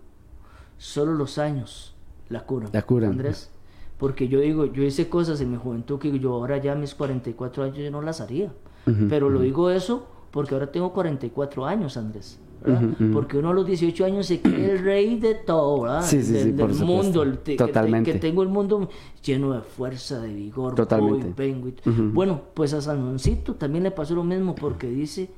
[0.76, 1.96] solo los años
[2.28, 2.70] la curan.
[2.72, 3.10] La curan.
[3.10, 3.50] Andrés.
[3.98, 6.94] Porque yo digo, yo hice cosas en mi juventud que yo ahora ya a mis
[6.94, 8.52] 44 años yo no las haría.
[9.08, 12.38] Pero lo digo eso porque ahora tengo 44 años, Andrés.
[13.12, 16.02] Porque uno a los 18 años se cree el rey de todo, ¿verdad?
[16.02, 18.12] Sí, sí, del, sí, mundo, el te- Totalmente.
[18.12, 18.88] que tengo el mundo
[19.24, 21.26] lleno de fuerza, de vigor, Totalmente.
[21.26, 21.74] voy, vengo y-
[22.12, 25.30] Bueno, pues a Sanoncito también le pasó lo mismo porque dice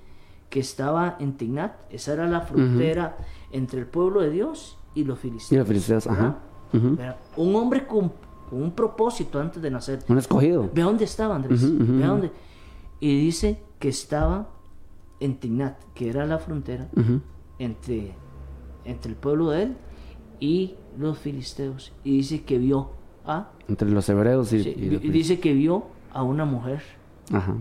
[0.49, 3.19] que estaba en Tignat, esa era la frontera
[3.53, 5.53] entre el pueblo de Dios y los filisteos.
[5.53, 6.39] Y los filisteos, ajá.
[7.37, 8.13] Un hombre con,
[8.49, 9.99] con un propósito antes de nacer.
[10.09, 10.71] Un escogido.
[10.73, 11.61] Ve dónde estaba Andrés.
[11.63, 12.31] Ve dónde.
[12.99, 14.49] Y dice que estaba
[15.21, 16.89] en Tignat, que era la frontera
[17.59, 18.13] entre,
[18.85, 19.77] entre el pueblo de él
[20.41, 21.93] y los filisteos.
[22.05, 22.91] Y dice que vio
[23.27, 23.51] a...
[23.69, 26.81] Entre los hebreos y, y los- dice que vio a una mujer.
[27.33, 27.55] Ajá.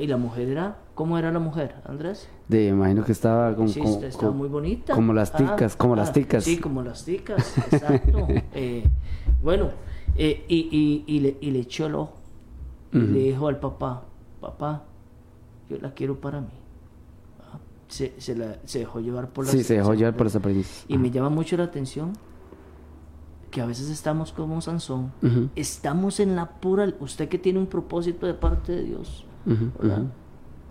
[0.00, 0.78] Y la mujer era...
[0.94, 2.28] ¿Cómo era la mujer, Andrés?
[2.48, 4.94] De, imagino que estaba como, Sí, como- estaba como- muy bonita.
[4.94, 6.44] como las ticas, como las ticas.
[6.44, 8.28] Sí, como las ticas, exacto.
[8.54, 8.84] Eh,
[9.42, 9.70] bueno,
[10.16, 12.12] eh, y, y, y le, y le echó el ojo.
[12.92, 14.04] Y le dijo al papá,
[14.38, 14.84] papá,
[15.74, 16.48] yo la quiero para mí.
[17.40, 17.58] Ah,
[17.88, 20.84] Se, se, la, se dejó llevar por la Sí, se dejó llevar por esa premisa.
[20.88, 22.12] Y me llama mucho la atención
[23.50, 25.12] que a veces estamos como Sansón.
[25.56, 26.90] Estamos en la pura...
[27.00, 29.26] Usted que tiene un propósito de parte de Dios.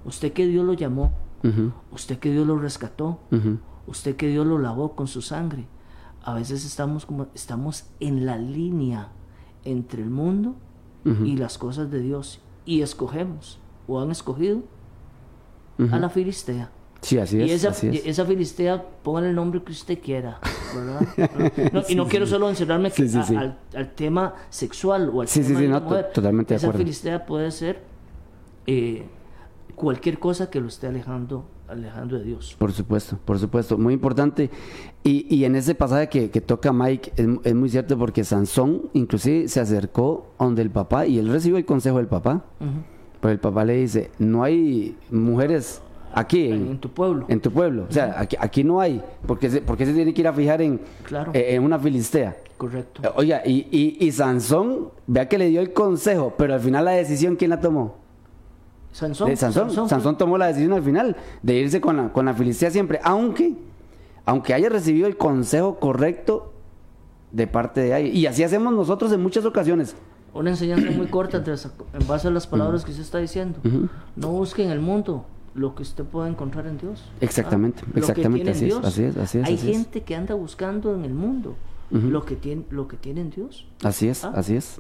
[0.06, 1.14] Usted que Dios lo llamó.
[1.92, 3.20] Usted que Dios lo rescató.
[3.88, 5.68] Usted que Dios lo lavó con su sangre.
[6.24, 9.10] A veces estamos como estamos en la línea
[9.64, 10.56] entre el mundo
[11.04, 14.62] y las cosas de Dios y escogemos o han escogido
[15.92, 16.70] A la filistea.
[17.02, 17.52] Sí, así y es.
[17.52, 18.06] esa, así es.
[18.06, 20.40] esa filistea, póngale el nombre que usted quiera,
[20.76, 21.42] ¿verdad?
[21.74, 23.40] No, y no quiero solo encerrarme Sí, a-.
[23.40, 26.12] Al, al tema sexual o al tema sí, de la no, mujer.
[26.14, 26.84] totalmente de Esa acuerdo.
[26.84, 27.80] filistea puede ser
[28.68, 29.04] eh,
[29.74, 32.56] cualquier cosa que lo esté alejando, alejando de Dios.
[32.60, 34.52] Por supuesto, por supuesto, muy importante.
[35.04, 38.92] Y, y en ese pasaje que, que toca Mike es, es muy cierto porque Sansón
[38.94, 42.46] inclusive se acercó donde el papá y él recibió el consejo del papá.
[42.60, 42.70] Ujú.
[43.22, 45.82] Pero el papá le dice, no hay mujeres
[46.14, 47.26] aquí En, tu pueblo.
[47.30, 47.86] en tu pueblo.
[47.90, 49.02] O sea, aquí, aquí no hay.
[49.26, 51.32] porque se, por qué se tiene que ir a fijar en, Claro.
[51.34, 52.36] eh, en una filistea?
[52.58, 53.02] Correcto.
[53.04, 56.84] Eh, Oiga, y, y, y Sansón, vea que le dio el consejo, pero al final
[56.86, 57.96] la decisión, ¿quién la tomó?
[58.92, 59.30] Sansón.
[59.30, 59.68] de Sansón.
[59.68, 63.00] Sansón Sansón, tomó la decisión al final de irse con la, con la Filistea siempre,
[63.04, 63.54] aunque,
[64.26, 66.52] aunque haya recibido el consejo correcto
[67.32, 68.10] de parte de ahí.
[68.10, 69.96] Y así hacemos nosotros en muchas ocasiones.
[70.34, 73.60] Una enseñanza muy corta entre en base a las palabras que usted está diciendo.
[73.66, 73.90] Ujú.
[74.16, 77.04] No busque en el mundo lo que usted pueda encontrar en Dios.
[77.20, 79.78] Exactamente, que exactamente, así es, así es, así es, Hay así es.
[79.78, 81.56] gente que anda buscando en el mundo
[81.92, 82.08] Ujú.
[82.08, 83.68] lo, que tiene, lo que tiene en Dios.
[83.84, 84.32] Así es, Ah.
[84.36, 84.80] así es.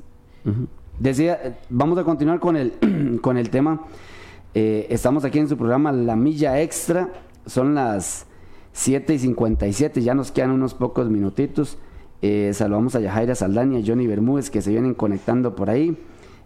[0.99, 3.81] Decía, eh, vamos a continuar con el, con el tema.
[4.53, 7.09] Eh, estamos aquí en su programa La Milla Extra.
[7.45, 8.25] Son las
[8.73, 11.77] 7 y 57, ya nos quedan unos pocos minutitos.
[12.21, 15.97] Eh, saludamos a Yajaira Saldaña, a Johnny Bermúdez que se vienen conectando por ahí.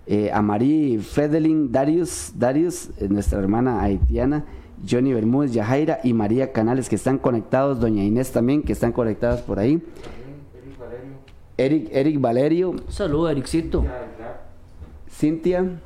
[0.08, 4.46] Eh, a Marí Fedelin, Darius, Darius, eh, nuestra hermana haitiana.
[4.88, 7.80] Johnny Bermúdez, Yajaira y María Canales que están conectados.
[7.80, 9.82] Doña Inés también que están conectadas por ahí.
[11.58, 13.86] Eric, Eric Valerio, Saludos, Ericito.
[15.10, 15.80] Cintia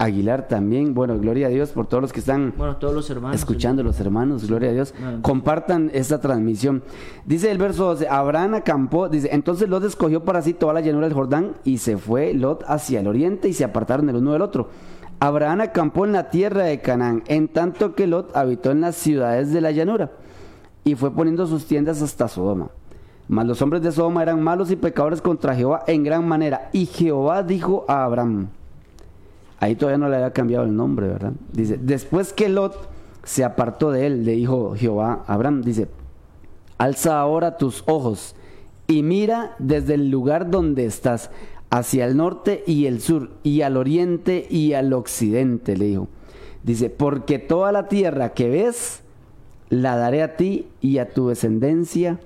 [0.00, 0.94] Aguilar también.
[0.94, 3.36] Bueno, gloria a Dios por todos los que están Bueno, todos los hermanos.
[3.36, 4.94] escuchando, los hermanos, gloria a Dios.
[5.20, 6.82] Compartan esta transmisión.
[7.26, 11.06] Dice el verso 12, Abraham acampó, dice, entonces Lot escogió para sí toda la llanura
[11.06, 14.40] del Jordán y se fue Lot hacia el oriente y se apartaron el uno del
[14.42, 14.68] otro.
[15.20, 19.52] Abraham acampó en la tierra de Canaán, en tanto que Lot habitó en las ciudades
[19.52, 20.12] de la llanura
[20.82, 22.70] y fue poniendo sus tiendas hasta Sodoma.
[23.28, 26.70] Mas los hombres de Sodoma eran malos y pecadores contra Jehová en gran manera.
[26.72, 28.48] Y Jehová dijo a Abraham,
[29.60, 31.32] ahí todavía no le había cambiado el nombre, ¿verdad?
[31.52, 32.88] Dice, después que Lot
[33.22, 35.88] se apartó de él, le dijo Jehová a Abraham, dice,
[36.78, 38.34] alza ahora tus ojos
[38.86, 41.30] y mira desde el lugar donde estás,
[41.70, 46.08] hacia el norte y el sur, y al oriente y al occidente, le dijo.
[46.64, 49.02] Dice, porque toda la tierra que ves,
[49.68, 52.18] la daré a ti y a tu descendencia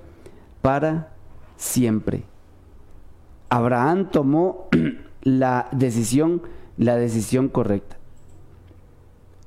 [0.63, 1.11] para
[1.57, 2.23] siempre.
[3.49, 4.67] Abraham tomó
[5.21, 6.41] la decisión,
[6.77, 7.97] la decisión correcta.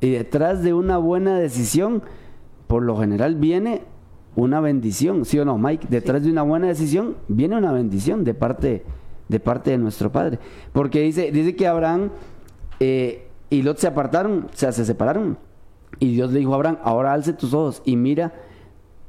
[0.00, 2.02] Y detrás de una buena decisión,
[2.66, 3.82] por lo general viene
[4.36, 5.88] una bendición, ¿sí o no, Mike?
[5.90, 8.84] Detrás de una buena decisión viene una bendición de parte,
[9.28, 10.38] de parte de nuestro Padre.
[10.72, 12.10] Porque dice, dice que Abraham
[12.78, 15.38] eh, y Lot se apartaron, o sea, se separaron.
[15.98, 18.32] Y Dios le dijo a Abraham, ahora alce tus ojos y mira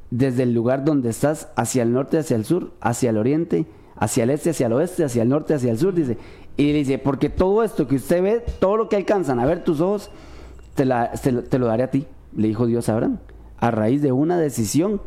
[0.09, 4.23] desde el lugar donde estás, hacia el norte, hacia el sur, hacia el oriente, hacia
[4.23, 6.17] el este, hacia el oeste, hacia el norte, hacia el sur, dice.
[6.59, 9.63] Y le dice, porque todo esto que usted ve, todo lo que alcanzan a ver
[9.63, 10.11] tus ojos,
[10.75, 12.05] te, la- te lo- te lo daré a ti,
[12.35, 13.17] le dijo Dios a Abraham,
[13.57, 14.99] a raíz de una decisión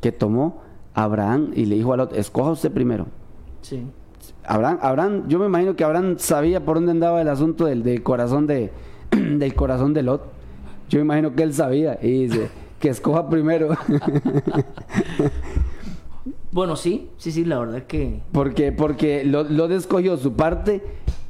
[0.00, 0.62] que tomó
[0.94, 3.06] Abraham y le dijo a Lot, escoja usted primero.
[3.62, 3.84] Sí.
[4.44, 8.02] Abraham, Abraham, yo me imagino que Abraham sabía por dónde andaba el asunto del, del
[8.02, 8.72] corazón de
[9.10, 10.22] del corazón de Lot.
[10.88, 12.48] Yo me imagino que él sabía y dice
[12.80, 13.68] que escoja primero.
[16.56, 20.82] Bueno, sí, sí, sí, la verdad que porque porque Lot, escogió su parte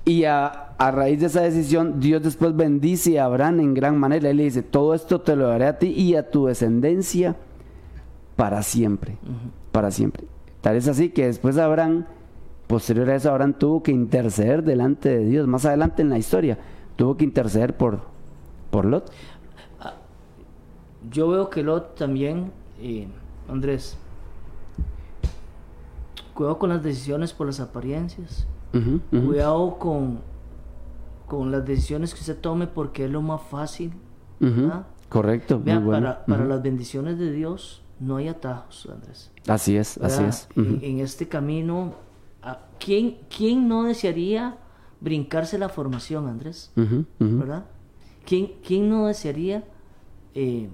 [0.04, 4.30] y a, a raíz de esa decisión Dios después bendice a Abraham en gran manera.
[4.30, 7.34] Él le dice, todo esto te lo daré a ti y a tu descendencia
[8.36, 9.16] para siempre.
[9.72, 10.22] Para siempre.
[10.60, 12.04] Tal es así que después Abraham,
[12.68, 15.48] posterior a eso, Abraham tuvo que interceder delante de Dios.
[15.48, 16.56] Más adelante en la historia,
[16.94, 18.02] tuvo que interceder por,
[18.70, 19.10] por Lot.
[21.10, 23.08] yo veo que Lot también, eh,
[23.48, 23.98] Andrés,
[26.36, 28.46] cuidado con las decisiones por las apariencias.
[29.10, 30.20] Cuidado con,
[31.26, 33.92] con las decisiones que usted tome porque es lo más fácil.
[34.38, 34.86] ¿verdad?
[35.08, 36.00] Correcto, muy Vean, bueno.
[36.08, 39.32] para, para las bendiciones de Dios no hay atajos, Andrés.
[39.48, 40.28] Así es, así ¿verdad?
[40.28, 40.48] es.
[40.82, 41.94] En- este camino,
[42.42, 44.58] ¿a ¿quién, ¿quién no desearía
[45.00, 46.70] brincarse la formación, Andrés?
[47.18, 47.64] ¿Verdad?
[48.26, 49.64] ¿Quién, quién no desearía
[50.34, 50.68] eh,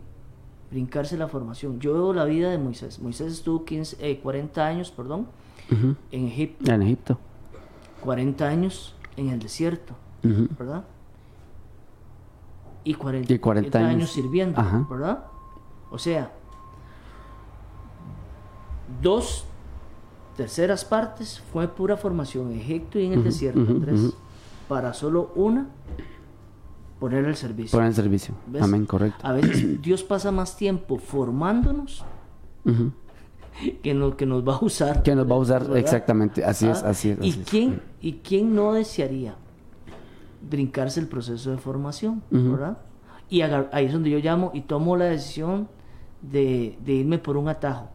[0.72, 1.78] brincarse la formación?
[1.78, 2.98] Yo veo la vida de Moisés.
[2.98, 5.28] Moisés estuvo 15, eh, 40 años, perdón,
[5.72, 5.96] Ujú.
[6.10, 7.18] en Egipto, En Egipto.
[8.02, 9.94] 40 años en el desierto,
[10.24, 10.48] Ujú.
[10.58, 10.84] ¿verdad?
[12.84, 14.10] Y 40, Y 40 años, años.
[14.12, 14.86] sirviendo, Ajá.
[14.90, 15.24] ¿verdad?
[15.90, 16.32] O sea,
[19.00, 19.44] dos
[20.36, 24.14] terceras partes fue pura formación en Egipto y en el desierto, ujú, Andrés, ujú.
[24.68, 25.68] para solo una
[26.98, 27.76] poner el servicio.
[27.76, 28.34] Poner en servicio.
[28.46, 28.62] ¿Ves?
[28.62, 29.18] Amén, correcto.
[29.26, 32.04] A veces Dios pasa más tiempo formándonos.
[33.82, 35.02] Que lo que nos va a usar.
[35.02, 35.76] Que nos va a usar ¿verdad?
[35.78, 36.44] exactamente.
[36.44, 37.18] Así es, Ah, así es.
[37.22, 37.48] ¿Y así es.
[37.48, 39.34] quién, ¿Y quién no desearía
[40.48, 42.22] brincarse el proceso de formación?
[42.30, 42.52] Ujú.
[42.52, 42.78] ¿verdad?
[43.28, 45.68] Y ahí es donde yo llamo y tomo la decisión
[46.20, 47.88] de, de irme por un atajo.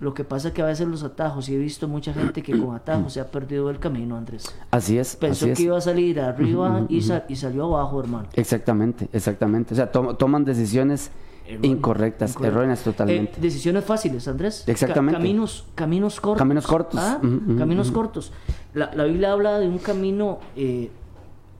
[0.00, 2.58] Lo que pasa es que a veces los atajos, y he visto mucha gente que
[2.58, 4.46] con atajos se ha perdido el camino, Andrés.
[4.70, 5.14] Así es.
[5.14, 5.58] Pensó así es.
[5.58, 8.28] que iba a salir arriba y, sa- y salió abajo, hermano.
[8.32, 9.74] Exactamente, exactamente.
[9.74, 11.10] O sea, to- toman decisiones
[11.50, 12.56] Erróneas, incorrectas, incorrectas.
[12.56, 13.32] erróneas totalmente.
[13.38, 14.62] Eh, decisiones fáciles, Andrés.
[14.66, 15.18] Ca- Exactamente.
[15.18, 16.38] caminos, caminos cortos.
[16.38, 17.00] Caminos cortos.
[17.00, 17.20] ¿ah?
[17.58, 18.32] Caminos cortos.
[18.74, 20.90] La, la Biblia habla de un camino eh,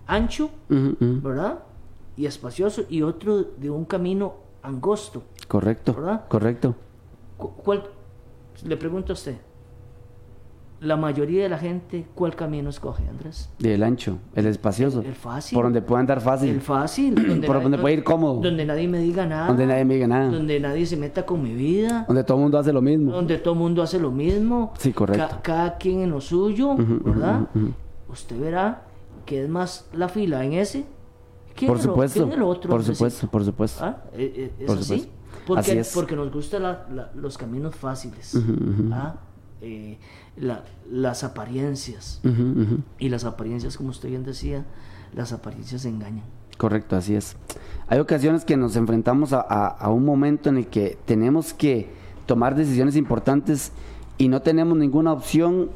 [0.07, 0.51] ancho.
[0.69, 1.61] ¿verdad?
[2.17, 5.23] Y espacioso, y otro de un camino angosto.
[5.49, 6.27] Correcto, ¿Verdad?
[6.29, 6.75] correcto.
[7.37, 7.85] Cu- ¿Cuál,
[8.65, 9.37] le pregunto a usted,
[10.81, 13.51] la mayoría de la gente, ¿cuál camino escoge, Andrés?
[13.63, 15.03] El ancho, el espacioso.
[15.03, 15.55] El fácil.
[15.57, 16.49] Por donde pueda andar fácil.
[16.51, 17.15] El fácil.
[17.15, 18.41] Donde Por nadie- donde puede ir cómodo.
[18.41, 19.47] Donde nadie me diga nada.
[19.49, 20.31] Donde nadie me diga nada.
[20.31, 22.05] Donde nadie se meta con mi vida.
[22.09, 23.13] Donde todo el mundo hace lo mismo.
[23.13, 24.73] donde todo el mundo hace lo mismo.
[24.79, 25.27] Sí, correcto.
[25.29, 27.49] Ca- cada quien en lo suyo, ¿verdad?
[28.09, 28.83] Usted verá
[29.27, 30.85] que es más la fila en ese
[31.55, 32.71] que Por en el supuesto, otro.
[32.71, 33.85] por supuesto, por supuesto.
[33.85, 34.03] ¿Ah?
[34.15, 34.85] Eh, eh, ¿Es Por así?
[34.85, 35.13] supuesto.
[35.47, 35.93] Porque, Así es.
[35.95, 36.63] porque nos gustan
[37.15, 38.37] los caminos fáciles.
[38.93, 39.15] ¿ah?
[39.63, 39.99] Eh,
[40.37, 42.21] la- las apariencias.
[42.99, 44.65] Y las apariencias, como usted bien decía,
[45.15, 46.25] las apariencias engañan.
[46.57, 47.37] Correcto, así es.
[47.89, 51.89] Hay ocasiones que nos enfrentamos a, a- a un momento en el que tenemos que
[52.27, 53.73] tomar decisiones importantes
[54.19, 55.71] y no tenemos ninguna opción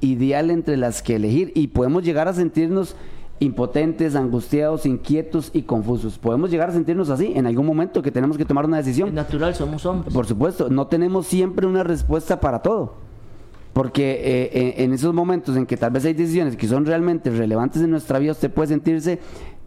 [0.00, 2.94] ideal entre las que elegir y podemos llegar a sentirnos
[3.40, 6.18] impotentes, angustiados, inquietos y confusos.
[6.18, 9.14] Podemos llegar a sentirnos así en algún momento que tenemos que tomar una Es decisión.
[9.14, 10.12] natural, somos hombres.
[10.14, 12.94] Por supuesto, no tenemos siempre una respuesta para todo.
[13.76, 14.22] Porque
[14.54, 17.90] eh, en, esos momentos en que tal vez hay decisiones que son realmente relevantes en
[17.90, 19.18] nuestra vida, usted puede sentirse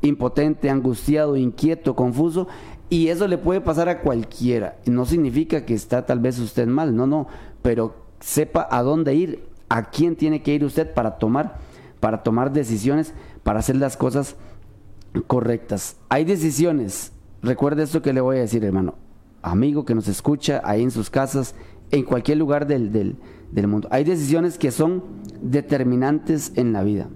[0.02, 2.48] impotente, angustiado, inquieto, confuso,
[2.90, 4.80] y eso le puede pasar a cualquiera.
[4.88, 7.28] No significa que está tal vez usted mal, no, no,
[7.62, 11.60] pero sepa a dónde ir, a quién tiene que ir usted para tomar,
[12.00, 14.38] para tomar decisiones, para hacer las cosas
[15.28, 15.98] correctas.
[16.10, 17.12] Hay decisiones,
[17.44, 18.96] recuerde esto que le voy a decir, hermano,
[19.44, 21.54] amigo que nos escucha ahí en sus casas,
[21.92, 23.16] en cualquier lugar del, del-
[23.52, 23.88] del mundo.
[23.92, 25.04] Hay decisiones que son
[25.42, 27.10] determinantes en la vida,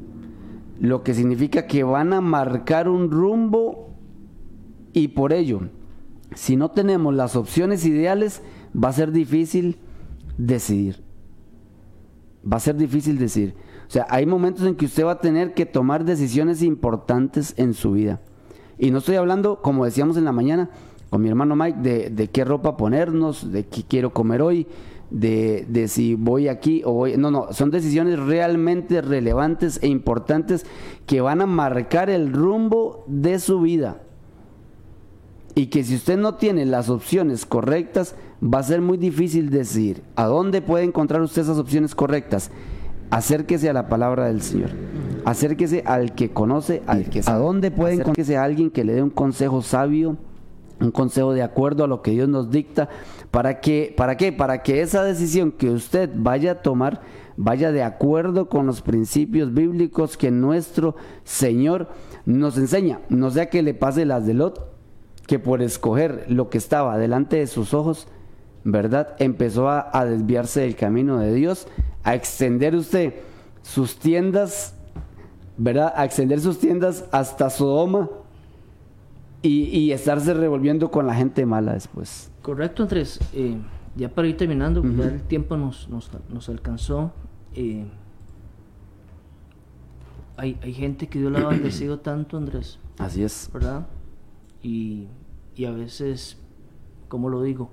[0.79, 3.89] lo que significa que van a marcar un rumbo
[4.93, 5.61] y por ello,
[6.35, 8.41] si no tenemos las opciones ideales,
[8.75, 9.77] va a ser difícil
[10.37, 11.01] decidir.
[12.51, 13.55] Va a ser difícil decidir.
[13.87, 17.73] O sea, hay momentos en que usted va a tener que tomar decisiones importantes en
[17.73, 18.21] su vida.
[18.77, 20.69] Y no estoy hablando, como decíamos en la mañana,
[21.09, 24.67] con mi hermano Mike, de, de qué ropa ponernos, de qué quiero comer hoy,
[25.13, 27.15] de, de si voy aquí o voy...
[27.17, 30.65] No, no, son decisiones realmente relevantes e importantes
[31.05, 34.01] que van a marcar el rumbo de su vida.
[35.55, 40.01] Y que si usted no tiene las opciones correctas, va a ser muy difícil decidir.
[40.15, 42.49] ¿A dónde puede encontrar usted esas opciones correctas?
[43.11, 44.71] Acérquese a la palabra del Señor.
[45.25, 47.37] Acérquese al que conoce, al que sabe.
[47.37, 50.17] ¿A dónde puede encontrarse a alguien que le dé un consejo sabio,
[50.81, 52.89] un consejo de acuerdo a lo que Dios nos dicta?
[53.33, 54.31] ¿Para que, ¿Para qué?
[54.31, 57.01] Para que esa decisión que usted vaya a tomar
[57.35, 61.87] vaya de acuerdo con los principios bíblicos que nuestro Señor
[62.27, 63.01] nos enseña.
[63.09, 64.71] No sea que le pase las de Lot,
[65.25, 68.07] que por escoger lo que estaba delante de sus ojos,
[68.63, 69.15] ¿verdad?
[69.17, 71.67] Empezó a, desviarse del camino de Dios,
[72.03, 73.15] a extender usted
[73.63, 74.75] sus tiendas,
[75.57, 75.91] ¿verdad?
[75.95, 78.11] A extender sus tiendas hasta Sodoma
[79.41, 82.29] y, y estarse revolviendo con la gente mala después.
[82.43, 83.19] Correcto, Andrés.
[83.33, 83.57] Eh,
[83.95, 87.11] ya para ir terminando, ya el tiempo nos, nos, nos alcanzó.
[87.55, 87.87] eh,
[90.37, 93.49] hay, hay gente que Dios la ha bendecido tanto, Andrés, Así es.
[93.53, 93.87] ¿verdad?
[94.61, 95.07] Y,
[95.55, 96.37] y a veces,
[97.07, 97.69] ¿cómo lo digo?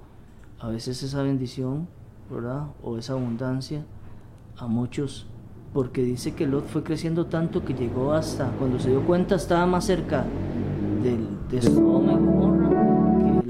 [0.58, 1.88] A veces esa bendición,
[2.30, 2.66] ¿verdad?
[2.82, 3.84] O esa abundancia
[4.56, 5.26] a muchos,
[5.72, 9.66] porque dice que Lot fue creciendo tanto que llegó hasta, cuando se dio cuenta, estaba
[9.66, 10.24] más cerca
[11.02, 12.69] del, de Sodoma y Gomorra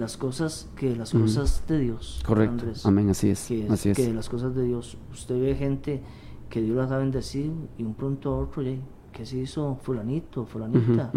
[0.00, 1.24] las cosas, que las Ujú.
[1.24, 2.20] cosas de Dios.
[2.26, 2.52] Correcto.
[2.64, 2.84] Andrés.
[2.86, 3.46] Amén, así es.
[3.46, 3.96] que, Así es.
[3.96, 4.96] que las cosas de Dios.
[5.12, 6.02] Usted ve gente
[6.48, 8.64] que Dios las ha bendecido y un pronto a otro,
[9.12, 11.12] que se hizo fulanito, fulanita,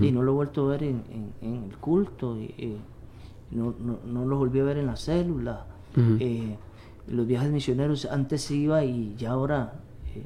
[0.00, 2.76] y no lo he vuelto a ver en, en- en el culto, y,
[3.50, 5.66] no, no, no lo volví a ver en la célula.
[6.20, 6.56] Eh,
[7.08, 9.80] los viajes misioneros antes iba y ya ahora
[10.14, 10.24] eh,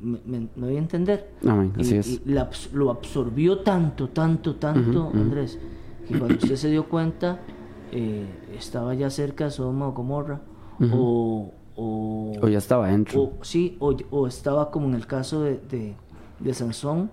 [0.00, 1.32] me, me- me voy a entender.
[1.46, 2.08] Amén, Y- es.
[2.08, 5.10] y la lo absorbió tanto, tanto, tanto.
[5.12, 5.58] Andrés,
[6.08, 7.40] que cuando usted se dio cuenta,
[7.92, 8.26] eh,
[8.56, 10.40] estaba ya cerca de Sodoma o Gomorra,
[10.92, 13.22] o, o, O ya estaba dentro.
[13.22, 15.94] o- sí, o, o estaba como en el caso de, de,
[16.40, 17.10] de Sansón,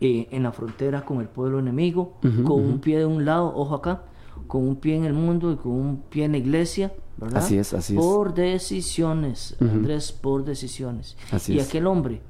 [0.00, 3.74] eh, en la frontera con el pueblo enemigo, con un pie de un lado, ojo
[3.74, 4.02] acá,
[4.46, 7.38] con un pie en el mundo y con un pie en la iglesia, ¿verdad?
[7.42, 8.00] Así es, así es.
[8.02, 9.56] Por decisiones.
[9.60, 11.16] Andrés, por decisiones.
[11.30, 11.68] Así y es.
[11.68, 12.20] aquel hombre,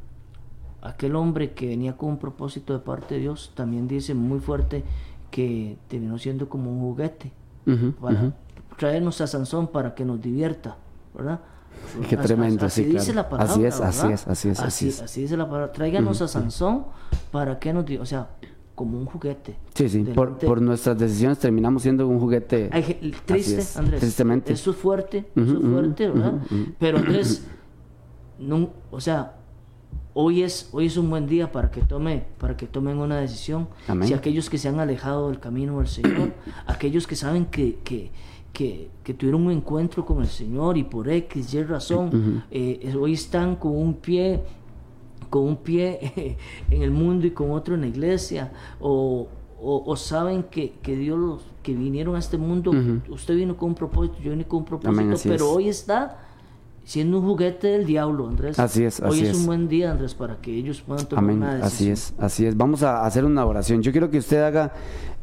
[0.82, 4.82] aquel hombre que venía con un propósito de parte de Dios, también dice muy fuerte
[5.30, 7.32] que terminó siendo como un juguete
[7.66, 8.32] Ujú, para ujú.
[8.76, 10.76] traernos a Sansón para que nos divierta,
[11.14, 11.40] ¿verdad?
[12.08, 13.16] Qué As- tremendo, así sí, dice claro.
[13.16, 13.52] la palabra.
[13.52, 15.14] Así es, así es, así es, así es.
[15.14, 15.72] dice la palabra.
[15.72, 16.84] Tráiganos a Sansón
[17.30, 18.28] para que nos, di- o sea,
[18.74, 19.56] como un juguete.
[19.74, 20.02] Sí, sí.
[20.04, 22.70] Por, por nuestras decisiones terminamos siendo un juguete.
[22.72, 24.00] Ge- triste, Así es, Andrés.
[24.00, 24.52] tristemente.
[24.52, 26.32] Eso es fuerte, eso es fuerte, ¿verdad?
[26.78, 27.46] Pero Andrés,
[28.38, 29.34] no, o sea,
[30.14, 33.68] hoy es, hoy es un buen día para que tome, para que tomen una decisión.
[33.88, 34.08] Amén.
[34.08, 36.32] Si aquellos que se han alejado del camino del Señor,
[36.66, 38.10] aquellos que saben que, que,
[38.52, 43.14] que, que tuvieron un encuentro con el Señor y por X, Y razón, eh, hoy
[43.14, 44.42] están con un pie
[45.28, 46.36] con un pie
[46.70, 49.28] en el mundo y con otro en la iglesia, o,
[49.62, 52.72] o, o saben que, que Dios los que vinieron a este mundo,
[53.08, 55.42] usted vino con un propósito, yo vine con un propósito, Amén, pero es.
[55.42, 56.29] hoy está
[56.84, 58.58] siendo un juguete del diablo, Andrés.
[58.58, 59.36] Así es, Hoy así es, es.
[59.36, 61.36] un buen día, Andrés, para que ellos puedan tomar Amén.
[61.36, 61.66] una decisión.
[61.66, 62.56] Así es, así es.
[62.56, 63.82] Vamos a hacer una oración.
[63.82, 64.72] Yo quiero que usted haga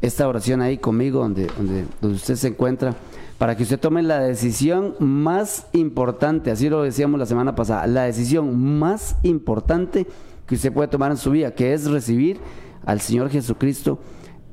[0.00, 2.94] esta oración ahí conmigo, donde, donde, donde usted se encuentra,
[3.38, 8.02] para que usted tome la decisión más importante, así lo decíamos la semana pasada, la
[8.02, 10.06] decisión más importante
[10.46, 12.38] que usted puede tomar en su vida, que es recibir
[12.84, 13.98] al Señor Jesucristo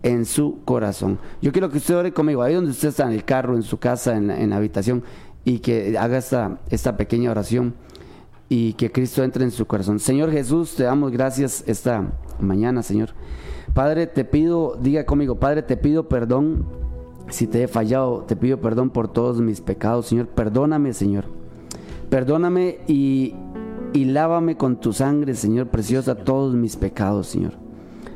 [0.04, 1.18] en su corazón.
[1.42, 3.80] Yo quiero que usted ore conmigo, ahí donde usted está, en el carro, en su
[3.80, 5.04] casa, en la, en la habitación,
[5.46, 7.76] y que haga esta, esta pequeña oración
[8.50, 10.00] y que Cristo entre en su corazón.
[10.00, 13.10] Señor Jesús, te damos gracias esta mañana, Señor.
[13.74, 16.66] Padre, te pido, diga conmigo, Padre, te pido perdón
[17.30, 20.28] si te he fallado, te pido perdón por todos mis pecados, Señor.
[20.28, 21.26] Perdóname, Señor.
[22.10, 23.36] Perdóname y,
[23.94, 27.54] y lávame con tu sangre, Señor preciosa, todos mis pecados, Señor.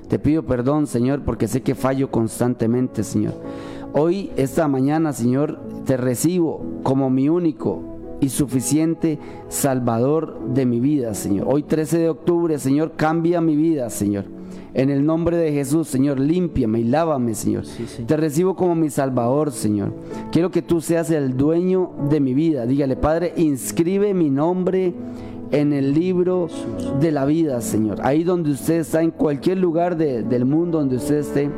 [0.08, 3.34] Te pido perdón, Señor, porque sé que fallo constantemente, Señor.
[3.94, 7.82] Hoy, esta mañana, Señor, te recibo como mi único
[8.22, 9.18] y suficiente
[9.48, 11.48] Salvador de mi vida, Señor.
[11.50, 14.26] Hoy 13 de octubre, Señor, cambia mi vida, Señor.
[14.76, 17.66] En el nombre de Jesús, Señor, límpiame y lávame, Señor.
[17.66, 18.04] Sí, sí.
[18.04, 19.92] Te recibo como mi Salvador, Señor.
[20.32, 22.68] Quiero que tú seas el dueño de mi vida.
[22.68, 24.94] Dígale, Padre, inscribe mi nombre
[25.52, 26.48] en el libro
[27.02, 27.98] de la vida, Señor.
[28.04, 31.50] Ahí donde usted está, en cualquier lugar de- del mundo donde usted esté,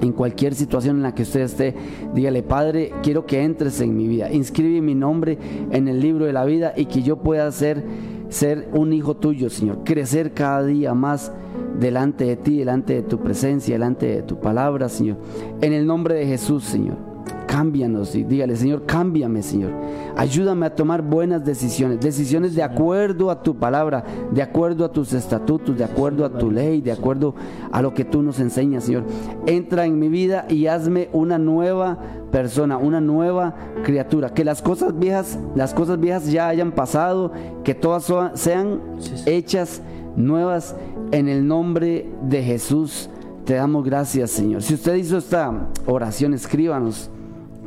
[0.00, 1.74] en cualquier situación en la que usted esté,
[2.14, 4.30] dígale, Padre, quiero que entres en mi vida.
[4.30, 5.38] Inscribe mi nombre
[5.70, 7.82] en el libro de la vida y que yo pueda ser,
[8.28, 9.84] ser un hijo tuyo, Señor.
[9.84, 11.32] Crecer cada día más
[11.78, 15.16] delante de ti, delante de tu presencia, delante de tu palabra, Señor.
[15.60, 17.07] En el nombre de Jesús, Señor.
[17.48, 19.72] Cámbianos y dígale, Señor, cámbiame, Señor.
[20.18, 25.14] Ayúdame a tomar buenas decisiones, decisiones de acuerdo a tu palabra, de acuerdo a tus
[25.14, 27.34] estatutos, de acuerdo a tu ley, de acuerdo
[27.72, 29.04] a lo que tú nos enseñas, Señor.
[29.46, 31.98] Entra en mi vida y hazme una nueva
[32.30, 34.28] persona, una nueva criatura.
[34.28, 37.32] Que las cosas viejas, las cosas viejas ya hayan pasado,
[37.64, 38.82] que todas sean
[39.24, 39.80] hechas
[40.16, 40.76] nuevas
[41.12, 43.08] en el nombre de Jesús.
[43.46, 44.62] Te damos gracias, Señor.
[44.62, 47.10] Si usted hizo esta oración, escríbanos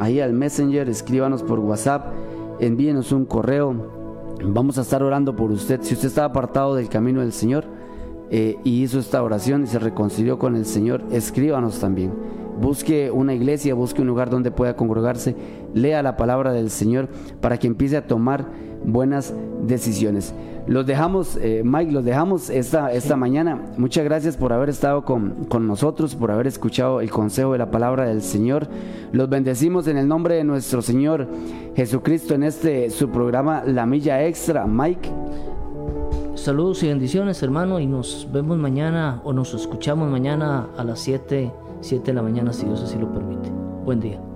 [0.02, 2.08] ahí al Messenger, escríbanos por WhatsApp,
[2.60, 3.76] envíenos un correo.
[4.44, 5.80] Vamos a estar orando por usted.
[5.84, 7.66] Si usted está apartado del camino del Señor
[8.32, 12.12] eh, y hizo esta oración y se reconcilió con el Señor, escríbanos también.
[12.60, 15.36] Busque una iglesia, busque un lugar donde pueda congregarse,
[15.76, 17.08] lea la palabra del Señor
[17.40, 18.48] para que empiece a tomar
[18.84, 19.36] buenas
[19.68, 20.34] decisiones.
[20.72, 23.62] Los dejamos, eh, Mike, los dejamos esta, esta mañana.
[23.76, 27.70] Muchas gracias por haber estado con, con nosotros, por haber escuchado el consejo de la
[27.70, 28.70] palabra del Señor.
[29.12, 31.28] Los bendecimos en el nombre de nuestro Señor
[31.76, 34.66] Jesucristo en este su programa La Milla Extra.
[34.66, 35.10] Mike,
[36.36, 41.52] Saludos y bendiciones, hermano, y nos vemos mañana o nos escuchamos mañana a las 7,
[41.82, 43.50] 7 de la mañana, si Dios así lo permite.
[43.84, 44.31] Buen día.